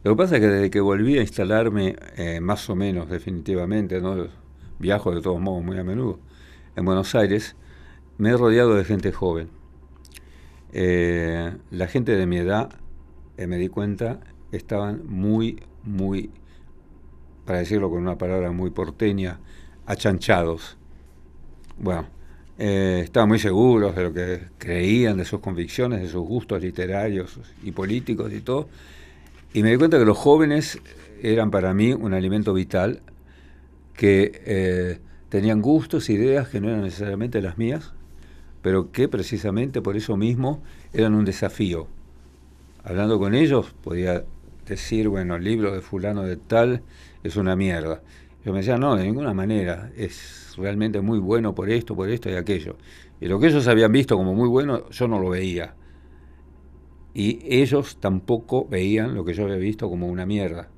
Lo 0.08 0.15
que 0.15 0.24
pasa 0.24 0.36
es 0.36 0.41
que 0.41 0.48
desde 0.48 0.70
que 0.72 0.80
volví 0.80 1.17
a 1.17 1.22
instalarme, 1.22 1.98
eh, 2.15 2.39
más 2.39 2.70
o 2.70 2.78
menos 2.78 3.10
definitivamente, 3.10 4.00
¿no? 4.00 4.28
viajo 4.80 5.13
de 5.13 5.22
todos 5.22 5.41
modos 5.41 5.65
muy 5.65 5.78
a 5.78 5.84
menudo, 5.84 6.17
en 6.78 6.86
Buenos 6.86 7.13
Aires, 7.13 7.58
me 8.17 8.30
he 8.30 8.38
rodeado 8.38 8.76
de 8.76 8.86
gente 8.86 9.12
joven. 9.12 9.50
Eh, 10.72 11.52
la 11.72 11.88
gente 11.88 12.15
de 12.15 12.26
mi 12.26 12.38
edad, 12.38 12.70
eh, 13.36 13.48
me 13.48 13.58
di 13.58 13.67
cuenta, 13.67 14.22
estaban 14.54 15.06
muy, 15.08 15.62
muy, 15.84 16.30
para 17.43 17.60
decirlo 17.60 17.89
con 17.89 18.00
una 18.00 18.17
palabra 18.17 18.54
muy 18.54 18.70
porteña, 18.70 19.41
achanchados. 19.88 20.78
Bueno, 21.78 22.08
estaban 22.58 23.28
muy 23.28 23.39
seguros 23.39 23.93
de 23.93 24.04
lo 24.04 24.13
que 24.13 24.39
creían, 24.58 25.17
de 25.17 25.26
sus 25.26 25.41
convicciones, 25.41 26.02
de 26.02 26.08
sus 26.08 26.26
gustos 26.26 26.62
literarios 26.62 27.41
y 27.62 27.74
políticos 27.74 28.32
y 28.32 28.39
todo 28.39 28.70
y 29.54 29.64
me 29.64 29.72
di 29.72 29.78
cuenta 29.78 29.98
que 29.98 30.06
los 30.06 30.18
jóvenes 30.18 30.80
eran 31.22 31.52
para 31.52 31.74
mí 31.74 31.94
un 31.94 32.14
alimento 32.14 32.54
vital 32.54 33.02
que 33.94 34.42
eh, 34.46 35.00
tenían 35.30 35.62
gustos, 35.62 36.10
ideas 36.10 36.50
que 36.50 36.62
no 36.62 36.70
eran 36.70 36.84
necesariamente 36.84 37.42
las 37.42 37.58
mías, 37.58 37.94
pero 38.62 38.92
que 38.92 39.08
precisamente 39.08 39.82
por 39.82 39.96
eso 39.98 40.18
mismo 40.18 40.62
eran 40.94 41.16
un 41.16 41.26
desafío. 41.26 41.88
Hablando 42.84 43.20
con 43.20 43.34
ellos 43.34 43.74
podía 43.84 44.24
decir, 44.68 45.08
bueno, 45.08 45.36
el 45.36 45.44
libro 45.44 45.74
de 45.74 45.82
fulano 45.82 46.24
de 46.24 46.38
tal 46.38 46.82
es 47.24 47.36
una 47.36 47.56
mierda. 47.56 48.02
Yo 48.46 48.52
me 48.54 48.60
decía, 48.60 48.78
no, 48.78 48.96
de 48.96 49.04
ninguna 49.04 49.34
manera, 49.34 49.92
es 49.98 50.54
realmente 50.58 51.02
muy 51.02 51.20
bueno 51.20 51.54
por 51.54 51.70
esto, 51.70 51.96
por 51.96 52.10
esto 52.10 52.30
y 52.30 52.36
aquello. 52.36 52.78
Y 53.20 53.28
lo 53.28 53.40
que 53.40 53.48
ellos 53.48 53.68
habían 53.68 53.92
visto 53.92 54.16
como 54.16 54.34
muy 54.34 54.48
bueno, 54.48 54.90
yo 54.90 55.08
no 55.08 55.20
lo 55.20 55.30
veía. 55.30 55.74
Y 57.17 57.39
ellos 57.49 57.97
tampoco 57.99 58.67
veían 58.69 59.15
lo 59.15 59.25
que 59.25 59.34
yo 59.34 59.45
había 59.45 59.56
visto 59.56 59.89
como 59.89 60.06
una 60.06 60.27
mierda. 60.27 60.69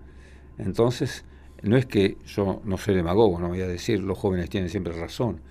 Entonces, 0.57 1.25
no 1.63 1.75
es 1.75 1.85
que 1.85 2.15
yo 2.25 2.61
no 2.63 2.77
soy 2.77 2.95
demagogo, 2.95 3.41
no 3.41 3.49
voy 3.49 3.59
a 3.59 3.67
decir 3.67 4.01
los 4.01 4.17
jóvenes 4.17 4.49
tienen 4.49 4.69
siempre 4.69 4.93
razón, 4.93 5.41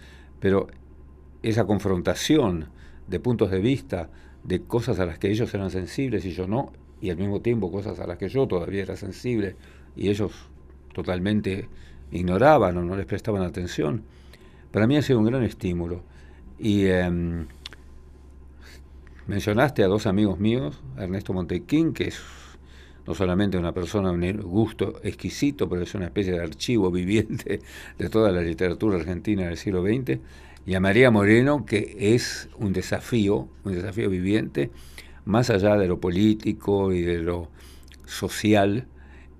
pero 0.40 0.68
esa 1.42 1.66
confrontación 1.66 2.70
de 3.06 3.20
puntos 3.20 3.50
de 3.50 3.58
vista, 3.58 4.08
de 4.44 4.62
cosas 4.62 4.98
a 4.98 5.04
las 5.04 5.18
que 5.18 5.30
ellos 5.30 5.52
eran 5.52 5.70
sensibles 5.70 6.24
y 6.24 6.32
yo 6.32 6.48
no, 6.48 6.72
y 7.02 7.10
al 7.10 7.18
mismo 7.18 7.42
tiempo 7.42 7.70
cosas 7.70 8.00
a 8.00 8.06
las 8.06 8.16
que 8.16 8.30
yo 8.30 8.48
todavía 8.48 8.80
era 8.80 8.96
sensible 8.96 9.56
y 9.94 10.08
ellos 10.08 10.32
totalmente 10.94 11.68
ignoraban 12.12 12.78
o 12.78 12.82
no 12.82 12.96
les 12.96 13.04
prestaban 13.04 13.42
atención, 13.42 14.04
para 14.72 14.86
mí 14.86 14.96
ha 14.96 15.02
sido 15.02 15.18
un 15.18 15.26
gran 15.26 15.42
estímulo. 15.42 16.02
Y 16.58 16.86
em, 16.86 17.46
mencionaste 19.28 19.84
a 19.84 19.86
dos 19.86 20.06
amigos 20.06 20.40
míos, 20.40 20.80
Ernesto 20.96 21.32
Montequín, 21.32 21.92
que 21.92 22.08
es 22.08 22.20
no 23.06 23.14
solamente 23.14 23.56
una 23.56 23.72
persona 23.72 24.10
un 24.10 24.40
gusto 24.42 25.00
exquisito, 25.04 25.68
pero 25.68 25.82
es 25.82 25.94
una 25.94 26.06
especie 26.06 26.32
de 26.32 26.40
archivo 26.40 26.90
viviente 26.92 27.60
de 27.98 28.08
toda 28.08 28.32
la 28.32 28.40
literatura 28.40 28.96
argentina 28.96 29.46
del 29.46 29.56
siglo 29.56 29.82
XX, 29.82 30.18
y 30.66 30.74
a 30.74 30.80
María 30.80 31.10
Moreno, 31.10 31.64
que 31.64 31.96
es 32.14 32.48
un 32.58 32.72
desafío, 32.72 33.48
un 33.64 33.74
desafío 33.74 34.10
viviente, 34.10 34.70
más 35.24 35.50
allá 35.50 35.76
de 35.76 35.86
lo 35.86 36.00
político 36.00 36.92
y 36.92 37.02
de 37.02 37.18
lo 37.18 37.48
social, 38.06 38.86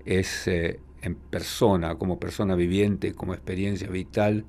es 0.05 0.47
eh, 0.47 0.79
en 1.01 1.15
persona, 1.15 1.95
como 1.95 2.19
persona 2.19 2.55
viviente, 2.55 3.13
como 3.13 3.33
experiencia 3.33 3.89
vital, 3.89 4.45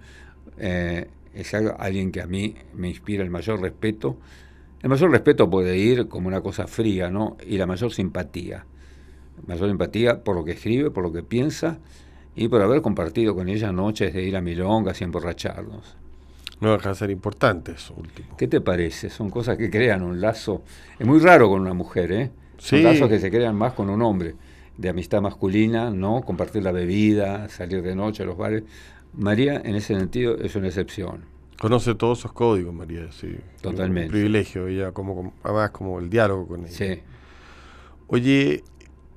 eh, 0.59 1.09
es 1.35 1.55
alguien 1.55 2.13
que 2.13 2.21
a 2.21 2.27
mí 2.27 2.57
me 2.75 2.89
inspira 2.89 3.23
el 3.23 3.31
mayor 3.31 3.61
respeto. 3.61 4.19
El 4.83 4.89
mayor 4.89 5.11
respeto 5.11 5.51
puede 5.51 5.77
ir 5.77 6.09
como 6.09 6.29
una 6.29 6.41
cosa 6.41 6.67
fría, 6.67 7.11
¿no? 7.11 7.37
Y 7.47 7.59
la 7.59 7.67
mayor 7.67 7.93
simpatía 7.93 8.65
mayor 9.47 9.71
empatía 9.71 10.23
por 10.23 10.37
lo 10.37 10.45
que 10.45 10.53
escribe, 10.53 10.91
por 10.91 11.05
lo 11.05 11.13
que 11.13 11.23
piensa 11.23 11.79
y 12.35 12.49
por 12.49 12.63
haber 12.63 12.83
compartido 12.83 13.35
con 13.35 13.49
ella 13.49 13.73
noches 13.73 14.15
de 14.15 14.23
ir 14.23 14.37
a 14.37 14.41
milongas 14.41 15.01
y 15.01 15.05
emborracharnos. 15.05 15.97
No 16.61 16.73
deja 16.73 16.91
de 16.91 16.95
ser 16.95 17.11
importante 17.11 17.73
eso 17.73 17.95
último. 17.97 18.37
¿Qué 18.37 18.47
te 18.47 18.61
parece? 18.61 19.09
Son 19.09 19.31
cosas 19.31 19.57
que 19.57 19.71
crean 19.71 20.03
un 20.03 20.21
lazo. 20.21 20.63
Es 20.99 21.07
muy 21.07 21.19
raro 21.19 21.49
con 21.49 21.61
una 21.61 21.73
mujer, 21.73 22.13
¿eh? 22.13 22.31
Son 22.59 22.83
lazos 22.83 23.09
que 23.09 23.19
se 23.19 23.31
crean 23.31 23.57
más 23.57 23.73
con 23.73 23.89
un 23.89 24.03
hombre, 24.03 24.35
de 24.77 24.89
amistad 24.91 25.23
masculina, 25.23 25.91
¿no? 25.91 26.21
Compartir 26.21 26.63
la 26.63 26.73
bebida, 26.73 27.49
salir 27.49 27.83
de 27.83 27.95
noche 27.95 28.23
a 28.23 28.27
los 28.27 28.37
bares. 28.37 28.65
María, 29.15 29.63
en 29.65 29.75
ese 29.75 29.97
sentido, 29.97 30.37
es 30.37 30.55
una 30.57 30.69
excepción. 30.69 31.25
Conoce 31.61 31.95
todos 31.95 32.21
esos 32.21 32.33
códigos, 32.33 32.73
María, 32.73 33.13
sí. 33.13 33.37
Totalmente. 33.61 34.07
Un 34.07 34.13
privilegio, 34.13 34.67
ella 34.67 34.93
como, 34.93 35.35
además 35.43 35.71
como 35.73 35.99
el 35.99 36.09
diálogo 36.09 36.49
con 36.49 36.61
ella. 36.61 36.71
Sí. 36.71 37.03
Oye, 38.07 38.65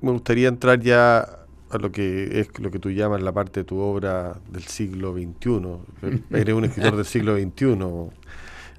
me 0.02 0.10
gustaría 0.10 0.48
entrar 0.48 0.78
ya 0.78 1.20
a 1.20 1.78
lo 1.78 1.90
que 1.90 2.40
es 2.40 2.58
lo 2.58 2.70
que 2.70 2.78
tú 2.78 2.90
llamas 2.90 3.22
la 3.22 3.32
parte 3.32 3.60
de 3.60 3.64
tu 3.64 3.78
obra 3.78 4.38
del 4.50 4.64
siglo 4.64 5.14
XXI. 5.14 6.18
Eres 6.38 6.54
un 6.54 6.66
escritor 6.66 6.96
del 6.96 7.06
siglo 7.06 7.34
XXI. 7.38 7.78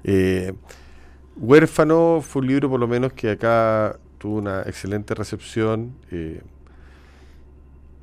Eh, 0.04 0.52
Huérfano 1.34 2.20
fue 2.22 2.42
un 2.42 2.46
libro 2.46 2.70
por 2.70 2.78
lo 2.78 2.86
menos 2.86 3.14
que 3.14 3.30
acá 3.30 3.98
tuvo 4.18 4.36
una 4.36 4.62
excelente 4.62 5.12
recepción. 5.12 5.90
Eh, 6.12 6.40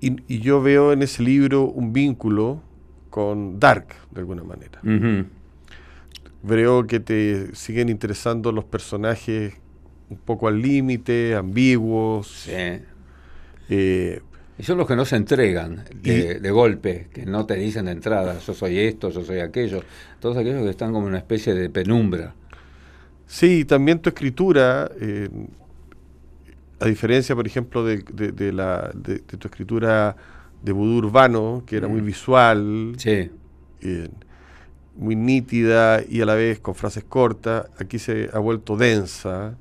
y, 0.02 0.40
yo 0.40 0.62
veo 0.62 0.92
en 0.92 1.04
ese 1.04 1.24
libro 1.24 1.64
un 1.64 1.94
vínculo 1.94 2.62
con 3.10 3.62
Dark, 3.62 3.88
de 4.12 4.20
alguna 4.20 4.44
manera. 4.44 4.82
Veo 6.44 6.86
que 6.86 7.00
te 7.00 7.56
siguen 7.56 7.90
interesando 7.90 8.52
los 8.52 8.66
personajes 8.66 9.56
un 10.10 10.18
poco 10.18 10.48
al 10.48 10.62
límite, 10.62 11.36
ambiguos. 11.36 12.28
Sí 12.28 12.84
eh, 13.70 14.22
y 14.58 14.64
son 14.64 14.78
los 14.78 14.88
que 14.88 14.96
no 14.96 15.04
se 15.04 15.16
entregan 15.16 15.84
de, 15.96 16.52
golpe, 16.52 17.08
que 17.12 17.26
no 17.26 17.46
te 17.46 17.56
dicen 17.56 17.86
de 17.86 17.92
entrada, 17.92 18.38
yo 18.38 18.54
soy 18.54 18.78
esto, 18.80 19.10
yo 19.10 19.24
soy 19.24 19.40
aquello. 19.40 19.82
Todos 20.20 20.38
aquellos 20.38 20.64
que 20.64 20.70
están 20.70 20.94
como 20.94 21.08
una 21.08 21.18
especie 21.18 21.56
de 21.56 21.70
penumbra. 21.70 22.36
Sí, 23.26 23.66
también 23.66 24.00
tu 24.00 24.10
escritura, 24.10 24.92
eh, 25.02 25.28
a 26.80 26.86
diferencia, 26.86 27.36
por 27.36 27.48
ejemplo, 27.48 27.84
de, 27.84 28.54
la, 28.54 28.92
de, 28.94 29.20
tu 29.20 29.48
escritura 29.48 30.16
de 30.62 30.72
vudú 30.72 30.98
urbano, 30.98 31.64
que 31.66 31.78
era 31.78 31.88
muy 31.88 32.02
mm. 32.02 32.06
visual, 32.06 32.94
sí. 32.98 33.32
Eh, 33.82 34.10
muy 34.96 35.16
nítida 35.16 36.02
y 36.08 36.22
a 36.22 36.26
la 36.26 36.36
vez 36.36 36.60
con 36.60 36.76
frases 36.76 37.04
cortas, 37.04 37.68
aquí 37.80 38.00
se 38.00 38.30
ha 38.34 38.40
vuelto 38.40 38.78
densa, 38.78 39.56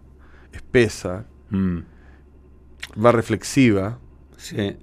espesa. 0.52 1.26
Mm 1.50 1.80
más 2.96 3.14
reflexiva. 3.14 3.98
Sí. 4.36 4.76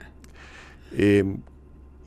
Eh, 0.93 1.37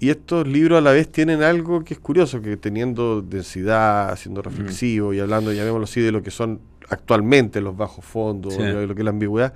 y 0.00 0.10
estos 0.10 0.46
libros 0.48 0.78
a 0.78 0.80
la 0.80 0.92
vez 0.92 1.10
tienen 1.10 1.42
algo 1.42 1.84
que 1.84 1.94
es 1.94 2.00
curioso, 2.00 2.42
que 2.42 2.56
teniendo 2.56 3.22
densidad, 3.22 4.16
siendo 4.16 4.42
reflexivo 4.42 5.14
y 5.14 5.20
hablando, 5.20 5.52
llamémoslo 5.52 5.84
así, 5.84 6.00
de 6.00 6.10
lo 6.10 6.22
que 6.22 6.32
son 6.32 6.60
actualmente 6.88 7.60
los 7.60 7.76
bajos 7.76 8.04
fondos, 8.04 8.58
de 8.58 8.86
lo 8.86 8.94
que 8.94 9.02
es 9.02 9.04
la 9.04 9.10
ambigüedad, 9.10 9.54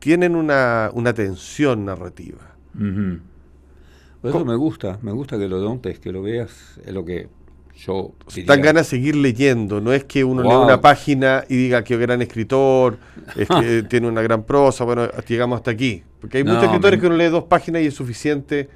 tienen 0.00 0.36
una, 0.36 0.90
una 0.92 1.14
tensión 1.14 1.86
narrativa. 1.86 2.56
Por 2.74 4.30
eso 4.30 4.44
me 4.44 4.56
gusta, 4.56 4.98
me 5.00 5.12
gusta 5.12 5.38
que 5.38 5.48
lo 5.48 5.58
dontes, 5.58 5.98
que 5.98 6.12
lo 6.12 6.20
veas, 6.20 6.78
es 6.84 6.92
lo 6.92 7.06
que 7.06 7.28
yo 7.76 8.12
Dan 8.46 8.62
ganas 8.62 8.86
de 8.86 8.90
seguir 8.96 9.16
leyendo, 9.16 9.80
no 9.80 9.92
es 9.92 10.04
que 10.04 10.24
uno 10.24 10.42
lea 10.42 10.58
una 10.58 10.80
página 10.80 11.44
y 11.48 11.56
diga 11.56 11.82
que 11.82 11.96
gran 11.96 12.22
escritor, 12.22 12.98
es 13.36 13.48
que 13.60 13.82
tiene 13.82 14.08
una 14.08 14.22
gran 14.22 14.44
prosa, 14.44 14.84
bueno, 14.84 15.08
llegamos 15.26 15.56
hasta 15.56 15.70
aquí. 15.70 16.02
Porque 16.20 16.38
hay 16.38 16.44
muchos 16.44 16.64
escritores 16.64 17.00
que 17.00 17.06
uno 17.06 17.16
lee 17.16 17.26
dos 17.26 17.44
páginas 17.44 17.82
y 17.82 17.86
es 17.86 17.94
suficiente 17.94 18.68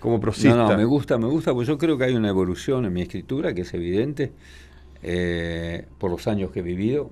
como 0.00 0.20
prosista. 0.20 0.56
No, 0.56 0.70
no, 0.70 0.76
me 0.76 0.84
gusta, 0.84 1.18
me 1.18 1.26
gusta, 1.26 1.52
porque 1.52 1.68
yo 1.68 1.78
creo 1.78 1.98
que 1.98 2.04
hay 2.04 2.14
una 2.14 2.28
evolución 2.28 2.84
en 2.86 2.92
mi 2.92 3.02
escritura 3.02 3.54
que 3.54 3.62
es 3.62 3.74
evidente 3.74 4.32
eh, 5.02 5.86
por 5.98 6.10
los 6.10 6.26
años 6.26 6.50
que 6.50 6.60
he 6.60 6.62
vivido 6.62 7.10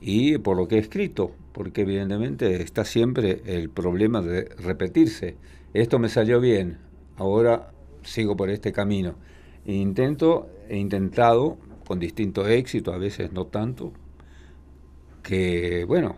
y 0.00 0.38
por 0.38 0.56
lo 0.56 0.68
que 0.68 0.76
he 0.76 0.78
escrito, 0.78 1.32
porque 1.52 1.80
evidentemente 1.80 2.62
está 2.62 2.84
siempre 2.84 3.42
el 3.46 3.70
problema 3.70 4.20
de 4.20 4.44
repetirse. 4.58 5.36
Esto 5.74 5.98
me 5.98 6.08
salió 6.08 6.40
bien, 6.40 6.78
ahora 7.16 7.70
sigo 8.04 8.36
por 8.36 8.50
este 8.50 8.72
camino 8.72 9.16
intento, 9.74 10.48
he 10.68 10.76
intentado, 10.76 11.58
con 11.86 11.98
distinto 11.98 12.46
éxito, 12.46 12.92
a 12.92 12.98
veces 12.98 13.32
no 13.32 13.46
tanto, 13.46 13.92
que, 15.22 15.84
bueno, 15.84 16.16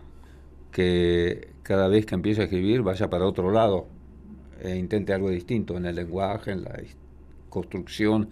que 0.71 1.49
cada 1.63 1.87
vez 1.87 2.05
que 2.05 2.15
empiezo 2.15 2.41
a 2.41 2.45
escribir 2.45 2.81
vaya 2.81 3.09
para 3.09 3.25
otro 3.25 3.51
lado, 3.51 3.87
e 4.61 4.77
intente 4.77 5.13
algo 5.13 5.29
distinto 5.29 5.75
en 5.75 5.85
el 5.85 5.95
lenguaje, 5.95 6.51
en 6.51 6.63
la 6.63 6.79
construcción 7.49 8.29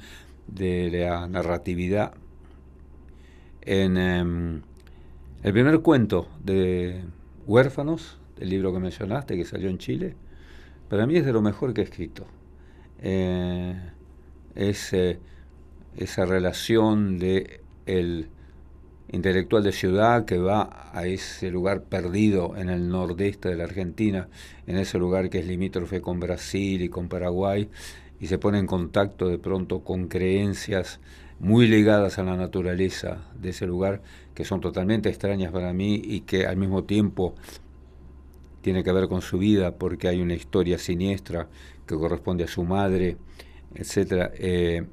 de 0.48 0.90
la 0.92 1.28
narratividad. 1.28 2.14
En 3.62 3.98
em, 3.98 4.62
el 5.44 5.54
primer 5.54 5.80
cuento 5.82 6.28
de 6.44 7.04
Huérfanos, 7.48 8.20
el 8.40 8.50
libro 8.50 8.74
que 8.74 8.80
mencionaste, 8.80 9.36
que 9.36 9.46
salió 9.46 9.70
en 9.70 9.78
Chile, 9.80 10.16
para 10.88 11.06
mí 11.06 11.18
es 11.18 11.26
de 11.26 11.34
lo 11.34 11.42
mejor 11.42 11.74
que 11.74 11.82
he 11.82 11.84
escrito. 11.84 12.26
Eh, 13.02 13.76
es 14.56 14.94
esa 15.98 16.26
relación 16.26 17.20
de 17.20 17.62
el 17.86 18.30
intelectual 19.12 19.64
de 19.64 19.72
ciudad 19.72 20.26
que 20.26 20.38
va 20.38 20.92
a 20.94 21.06
ese 21.08 21.50
lugar 21.50 21.84
perdido 21.84 22.56
en 22.56 22.70
el 22.70 22.90
nordeste 22.90 23.50
de 23.50 23.56
la 23.56 23.64
Argentina, 23.64 24.30
en 24.68 24.78
ese 24.78 25.00
lugar 25.00 25.30
que 25.30 25.40
es 25.40 25.48
limítrofe 25.48 26.02
con 26.02 26.20
Brasil 26.20 26.82
y 26.82 26.90
con 26.90 27.10
Paraguay, 27.10 27.70
y 28.20 28.28
se 28.28 28.38
pone 28.38 28.60
en 28.60 28.68
contacto 28.68 29.28
de 29.28 29.40
pronto 29.40 29.84
con 29.84 30.08
creencias 30.08 31.00
muy 31.40 31.68
ligadas 31.68 32.20
a 32.20 32.24
la 32.24 32.36
naturaleza 32.36 33.30
de 33.40 33.50
ese 33.50 33.66
lugar, 33.66 34.02
que 34.36 34.46
son 34.46 34.62
totalmente 34.62 35.10
extrañas 35.10 35.52
para 35.52 35.74
mí 35.74 36.00
y 36.04 36.22
que 36.22 36.46
al 36.46 36.58
mismo 36.58 36.84
tiempo 36.84 37.34
tiene 38.62 38.84
que 38.84 38.92
ver 38.92 39.08
con 39.08 39.22
su 39.22 39.38
vida 39.38 39.76
porque 39.76 40.10
hay 40.10 40.22
una 40.22 40.34
historia 40.34 40.78
siniestra 40.78 41.48
que 41.88 41.96
corresponde 41.96 42.44
a 42.44 42.48
su 42.48 42.64
madre 42.64 43.18
etcétera. 43.76 44.32
Eh, 44.36 44.86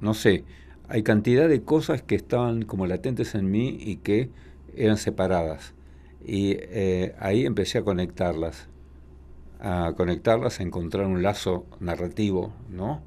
no 0.00 0.14
sé, 0.14 0.44
hay 0.88 1.02
cantidad 1.02 1.48
de 1.48 1.62
cosas 1.62 2.02
que 2.02 2.14
estaban 2.14 2.62
como 2.62 2.86
latentes 2.86 3.34
en 3.34 3.50
mí 3.50 3.76
y 3.80 3.96
que 3.96 4.30
eran 4.76 4.96
separadas. 4.96 5.74
Y 6.24 6.56
eh, 6.58 7.14
ahí 7.18 7.46
empecé 7.46 7.78
a 7.78 7.82
conectarlas, 7.82 8.68
a 9.60 9.94
conectarlas, 9.96 10.60
a 10.60 10.62
encontrar 10.62 11.06
un 11.06 11.22
lazo 11.22 11.66
narrativo, 11.80 12.52
¿no? 12.70 13.02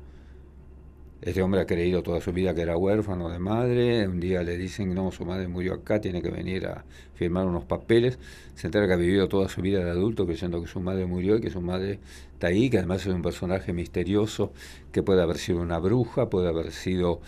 Este 1.21 1.43
hombre 1.43 1.61
ha 1.61 1.67
creído 1.67 2.01
toda 2.01 2.19
su 2.19 2.33
vida 2.33 2.55
que 2.55 2.61
era 2.61 2.75
huérfano 2.75 3.29
de 3.29 3.37
madre. 3.37 4.07
Un 4.07 4.19
día 4.19 4.41
le 4.41 4.57
dicen, 4.57 4.95
no, 4.95 5.11
su 5.11 5.23
madre 5.23 5.47
murió 5.47 5.75
acá, 5.75 6.01
tiene 6.01 6.19
que 6.19 6.31
venir 6.31 6.65
a 6.65 6.83
firmar 7.13 7.45
unos 7.45 7.63
papeles. 7.63 8.17
Se 8.55 8.65
entera 8.65 8.87
que 8.87 8.93
ha 8.93 8.95
vivido 8.95 9.27
toda 9.27 9.47
su 9.47 9.61
vida 9.61 9.85
de 9.85 9.91
adulto 9.91 10.25
creyendo 10.25 10.59
que 10.59 10.67
su 10.67 10.79
madre 10.79 11.05
murió 11.05 11.35
y 11.35 11.41
que 11.41 11.51
su 11.51 11.61
madre 11.61 11.99
está 12.33 12.47
ahí, 12.47 12.71
que 12.71 12.79
además 12.79 13.05
es 13.05 13.13
un 13.13 13.21
personaje 13.21 13.71
misterioso, 13.71 14.51
que 14.91 15.03
puede 15.03 15.21
haber 15.21 15.37
sido 15.37 15.61
una 15.61 15.77
bruja, 15.77 16.27
puede 16.27 16.49
haber 16.49 16.71
sido 16.71 17.21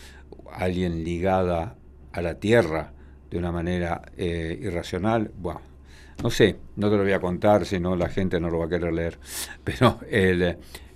alguien 0.52 1.04
ligada 1.04 1.76
a 2.14 2.22
la 2.24 2.40
tierra 2.40 2.94
de 3.30 3.38
una 3.38 3.52
manera 3.52 4.02
eh, 4.18 4.58
irracional. 4.60 5.30
Bueno, 5.38 5.62
no 6.24 6.32
sé, 6.32 6.56
no 6.78 6.90
te 6.90 6.98
lo 6.98 7.04
voy 7.04 7.14
a 7.14 7.20
contar, 7.20 7.68
si 7.68 7.80
no 7.80 7.96
la 7.96 8.10
gente 8.10 8.40
no 8.40 8.50
lo 8.50 8.58
va 8.58 8.66
a 8.66 8.70
querer 8.70 8.92
leer. 8.92 9.20
Pero 9.64 10.00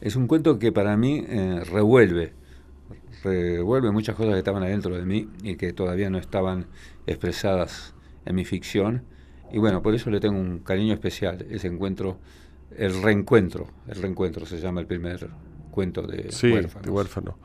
es 0.01 0.15
un 0.15 0.25
cuento 0.25 0.57
que 0.57 0.71
para 0.71 0.97
mí 0.97 1.23
eh, 1.27 1.61
revuelve 1.63 2.33
revuelve 3.23 3.91
muchas 3.91 4.15
cosas 4.15 4.33
que 4.33 4.39
estaban 4.39 4.63
adentro 4.63 4.95
de 4.95 5.05
mí 5.05 5.29
y 5.43 5.55
que 5.55 5.73
todavía 5.73 6.09
no 6.09 6.17
estaban 6.17 6.67
expresadas 7.05 7.93
en 8.25 8.35
mi 8.35 8.45
ficción. 8.45 9.03
Y 9.51 9.59
bueno, 9.59 9.81
por 9.81 9.95
eso 9.95 10.09
le 10.09 10.19
tengo 10.19 10.39
un 10.39 10.59
cariño 10.59 10.93
especial, 10.93 11.45
ese 11.49 11.67
encuentro, 11.67 12.19
el 12.75 13.01
reencuentro, 13.01 13.67
el 13.87 14.01
reencuentro 14.01 14.45
se 14.45 14.59
llama 14.59 14.81
el 14.81 14.87
primer 14.87 15.29
cuento 15.71 16.01
de 16.01 16.31
sí, 16.31 16.49
De 16.49 16.89
huérfano. 16.89 17.37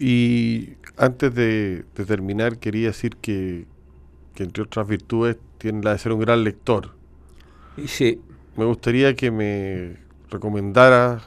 y 0.00 0.74
antes 0.96 1.34
de, 1.34 1.84
terminar, 2.06 2.58
quería 2.58 2.88
decir 2.88 3.16
que, 3.16 3.66
que, 4.34 4.42
entre 4.42 4.64
otras 4.64 4.88
virtudes 4.88 5.36
tiene 5.58 5.82
la 5.82 5.92
de 5.92 5.98
ser 5.98 6.12
un 6.12 6.20
gran 6.20 6.42
lector. 6.42 6.94
Y 7.76 7.88
sí. 7.88 8.20
Me 8.56 8.64
gustaría 8.64 9.14
que 9.14 9.30
me 9.30 9.96
recomendara 10.30 11.22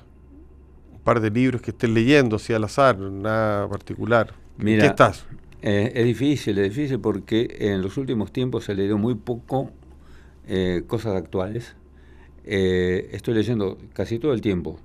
par 1.08 1.22
de 1.22 1.32
libros 1.32 1.62
que 1.62 1.72
estés 1.72 1.90
leyendo, 1.90 2.36
así 2.36 2.52
al 2.52 2.66
azar, 2.66 3.00
nada 3.00 3.66
particular. 3.70 4.34
Mira, 4.58 4.82
¿Qué 4.82 4.88
estás? 4.88 5.26
Eh, 5.62 5.94
es 5.96 6.04
difícil, 6.04 6.58
es 6.58 6.76
difícil 6.76 7.00
porque 7.00 7.48
en 7.62 7.82
los 7.82 7.96
últimos 7.96 8.34
tiempos 8.34 8.66
se 8.66 8.76
leído 8.76 8.98
muy 8.98 9.16
poco 9.16 9.72
eh, 10.50 10.84
cosas 10.86 11.16
actuales. 11.16 11.78
Eh, 12.44 13.08
estoy 13.14 13.36
leyendo 13.36 13.78
casi 13.94 14.20
todo 14.20 14.34
el 14.34 14.42
tiempo 14.42 14.82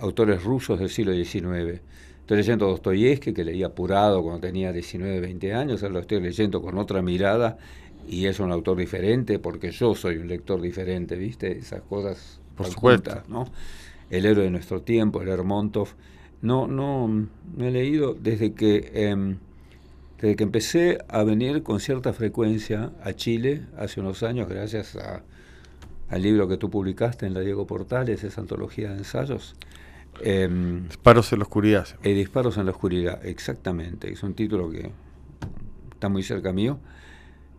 autores 0.00 0.42
rusos 0.42 0.78
del 0.78 0.90
siglo 0.90 1.14
XIX. 1.14 1.80
Estoy 2.20 2.36
leyendo 2.36 2.66
Dostoyevsky, 2.66 3.32
que 3.32 3.44
leí 3.44 3.62
apurado 3.62 4.22
cuando 4.22 4.40
tenía 4.40 4.72
19, 4.72 5.20
20 5.20 5.54
años, 5.54 5.82
ahora 5.82 5.94
lo 5.94 6.00
estoy 6.00 6.20
leyendo 6.20 6.60
con 6.60 6.76
otra 6.76 7.00
mirada 7.00 7.56
y 8.06 8.26
es 8.26 8.40
un 8.40 8.50
autor 8.50 8.76
diferente 8.76 9.38
porque 9.38 9.70
yo 9.70 9.94
soy 9.94 10.18
un 10.18 10.28
lector 10.28 10.60
diferente, 10.60 11.16
¿viste? 11.16 11.56
Esas 11.56 11.82
cosas 11.82 12.40
por 12.56 12.66
supuesto, 12.66 13.22
¿no? 13.28 13.46
El 14.10 14.26
héroe 14.26 14.44
de 14.44 14.50
nuestro 14.50 14.82
tiempo, 14.82 15.20
el 15.20 15.28
Lermontov. 15.28 15.88
No, 16.40 16.66
no, 16.66 17.08
no 17.08 17.64
he 17.64 17.70
leído 17.70 18.14
desde 18.14 18.52
que, 18.52 18.90
em, 18.94 19.38
desde 20.20 20.36
que 20.36 20.44
empecé 20.44 20.98
a 21.08 21.24
venir 21.24 21.62
con 21.62 21.80
cierta 21.80 22.12
frecuencia 22.12 22.92
a 23.02 23.12
Chile 23.12 23.62
hace 23.76 24.00
unos 24.00 24.22
años, 24.22 24.48
gracias 24.48 24.96
a, 24.96 25.22
al 26.08 26.22
libro 26.22 26.48
que 26.48 26.56
tú 26.56 26.70
publicaste 26.70 27.26
en 27.26 27.34
la 27.34 27.40
Diego 27.40 27.66
Portales, 27.66 28.24
esa 28.24 28.40
antología 28.40 28.90
de 28.90 28.98
ensayos. 28.98 29.56
Em, 30.20 30.88
disparos 30.88 31.32
en 31.32 31.38
la 31.40 31.44
oscuridad. 31.44 31.86
Eh, 32.02 32.14
disparos 32.14 32.56
en 32.56 32.66
la 32.66 32.72
oscuridad, 32.72 33.24
exactamente. 33.24 34.10
Es 34.10 34.22
un 34.22 34.34
título 34.34 34.70
que 34.70 34.90
está 35.92 36.08
muy 36.08 36.22
cerca 36.22 36.52
mío 36.52 36.78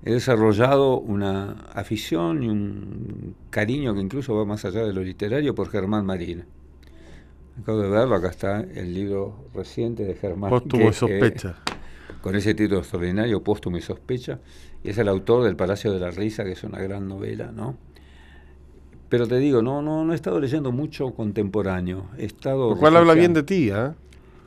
he 0.04 0.12
desarrollado 0.12 1.00
una 1.00 1.52
afición 1.74 2.44
y 2.44 2.48
un 2.48 3.36
cariño 3.50 3.94
que 3.94 4.02
incluso 4.02 4.36
va 4.36 4.46
más 4.46 4.64
allá 4.66 4.84
de 4.84 4.94
lo 4.94 5.02
literario 5.02 5.54
por 5.54 5.70
Germán 5.70 6.06
Marín. 6.06 6.46
Acabo 7.62 7.80
de 7.80 7.90
verlo, 7.90 8.16
acá 8.16 8.30
está 8.30 8.62
el 8.62 8.94
libro 8.94 9.50
reciente 9.54 10.06
de 10.06 10.16
Germán. 10.16 10.50
Póstumo 10.50 10.86
y 10.86 10.88
eh, 10.88 10.94
sospecha. 10.94 11.56
con 12.22 12.36
ese 12.36 12.54
título 12.54 12.80
extraordinario, 12.80 13.44
Póstumo 13.44 13.78
y 13.78 13.82
sospecha. 13.82 14.40
Y 14.84 14.90
es 14.90 14.98
el 14.98 15.10
autor 15.10 15.44
del 15.44 15.58
Palacio 15.58 15.92
de 15.92 16.00
la 16.00 16.12
Risa, 16.12 16.46
que 16.46 16.54
es 16.54 16.64
una 16.64 16.80
gran 16.80 17.08
novela, 17.08 17.52
¿no? 17.52 17.76
Pero 19.10 19.28
te 19.28 19.38
digo, 19.40 19.62
no, 19.62 19.82
no, 19.82 20.06
no 20.06 20.14
he 20.14 20.16
estado 20.16 20.40
leyendo 20.40 20.72
mucho 20.72 21.12
contemporáneo. 21.14 22.06
He 22.18 22.26
estado. 22.26 22.70
Lo 22.70 22.78
cual 22.78 22.96
habla 22.96 23.14
bien 23.16 23.34
de 23.34 23.44
ti, 23.44 23.70
¿eh? 23.74 23.92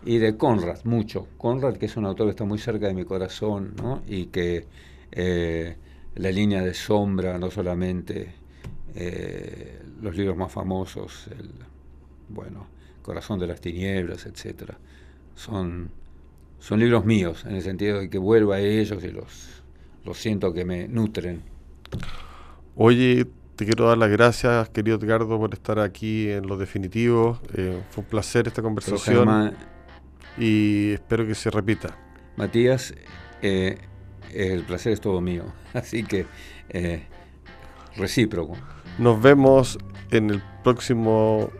Y 0.07 0.19
de 0.19 0.37
Conrad, 0.37 0.85
mucho. 0.85 1.27
Conrad, 1.37 1.77
que 1.77 1.87
es 1.87 1.97
un 1.97 2.07
autor 2.07 2.29
que 2.29 2.31
está 2.31 2.45
muy 2.45 2.59
cerca 2.59 2.87
de 2.87 2.95
mi 2.95 3.05
corazón, 3.05 3.75
¿no? 3.77 4.03
Y 4.07 4.27
que 4.27 4.67
eh, 5.12 5.77
la 6.14 6.31
línea 6.31 6.62
de 6.62 6.75
sombra, 6.75 7.38
no 7.38 7.51
solamente 7.51 8.35
eh, 8.94 9.81
los 10.01 10.16
libros 10.16 10.37
más 10.37 10.53
famosos, 10.53 11.29
el, 11.38 11.51
bueno, 12.29 12.66
Corazón 13.03 13.38
de 13.38 13.46
las 13.46 13.61
Tinieblas, 13.61 14.27
etcétera, 14.27 14.79
son, 15.35 15.90
son 16.59 16.81
libros 16.81 17.05
míos, 17.05 17.44
en 17.46 17.57
el 17.57 17.62
sentido 17.62 18.01
de 18.01 18.11
que 18.11 18.18
vuelvo 18.18 18.53
a 18.53 18.61
ellos 18.61 19.03
y 19.05 19.09
los, 19.09 19.62
los 20.05 20.18
siento 20.18 20.53
que 20.53 20.64
me 20.64 20.88
nutren. 20.88 21.42
Oye, 22.75 23.27
te 23.57 23.64
quiero 23.64 23.88
dar 23.88 23.98
las 23.98 24.11
gracias, 24.11 24.68
querido 24.70 24.96
Edgardo, 24.96 25.38
por 25.38 25.53
estar 25.53 25.79
aquí 25.79 26.29
en 26.31 26.46
Lo 26.46 26.57
Definitivo. 26.57 27.40
Eh, 27.55 27.83
fue 27.90 28.03
un 28.03 28.11
placer 28.11 28.48
esta 28.48 28.62
conversación 28.62 29.55
y 30.38 30.92
espero 30.92 31.27
que 31.27 31.35
se 31.35 31.51
repita. 31.51 31.96
Matías, 32.37 32.94
eh, 33.42 33.79
el 34.35 34.64
placer 34.64 34.92
es 34.92 35.01
todo 35.01 35.21
mío. 35.21 35.45
Así 35.75 36.05
que 36.05 36.27
eh, 36.71 37.05
recíproco. 37.97 38.57
Nos 38.99 39.21
vemos 39.21 39.79
en 40.11 40.31
el 40.31 40.42
próximo 40.62 41.51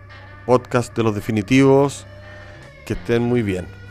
podcast 0.47 0.97
de 0.97 1.03
los 1.03 1.15
definitivos. 1.15 2.07
Que 2.87 2.95
estén 2.95 3.23
muy 3.23 3.43
bien. 3.43 3.82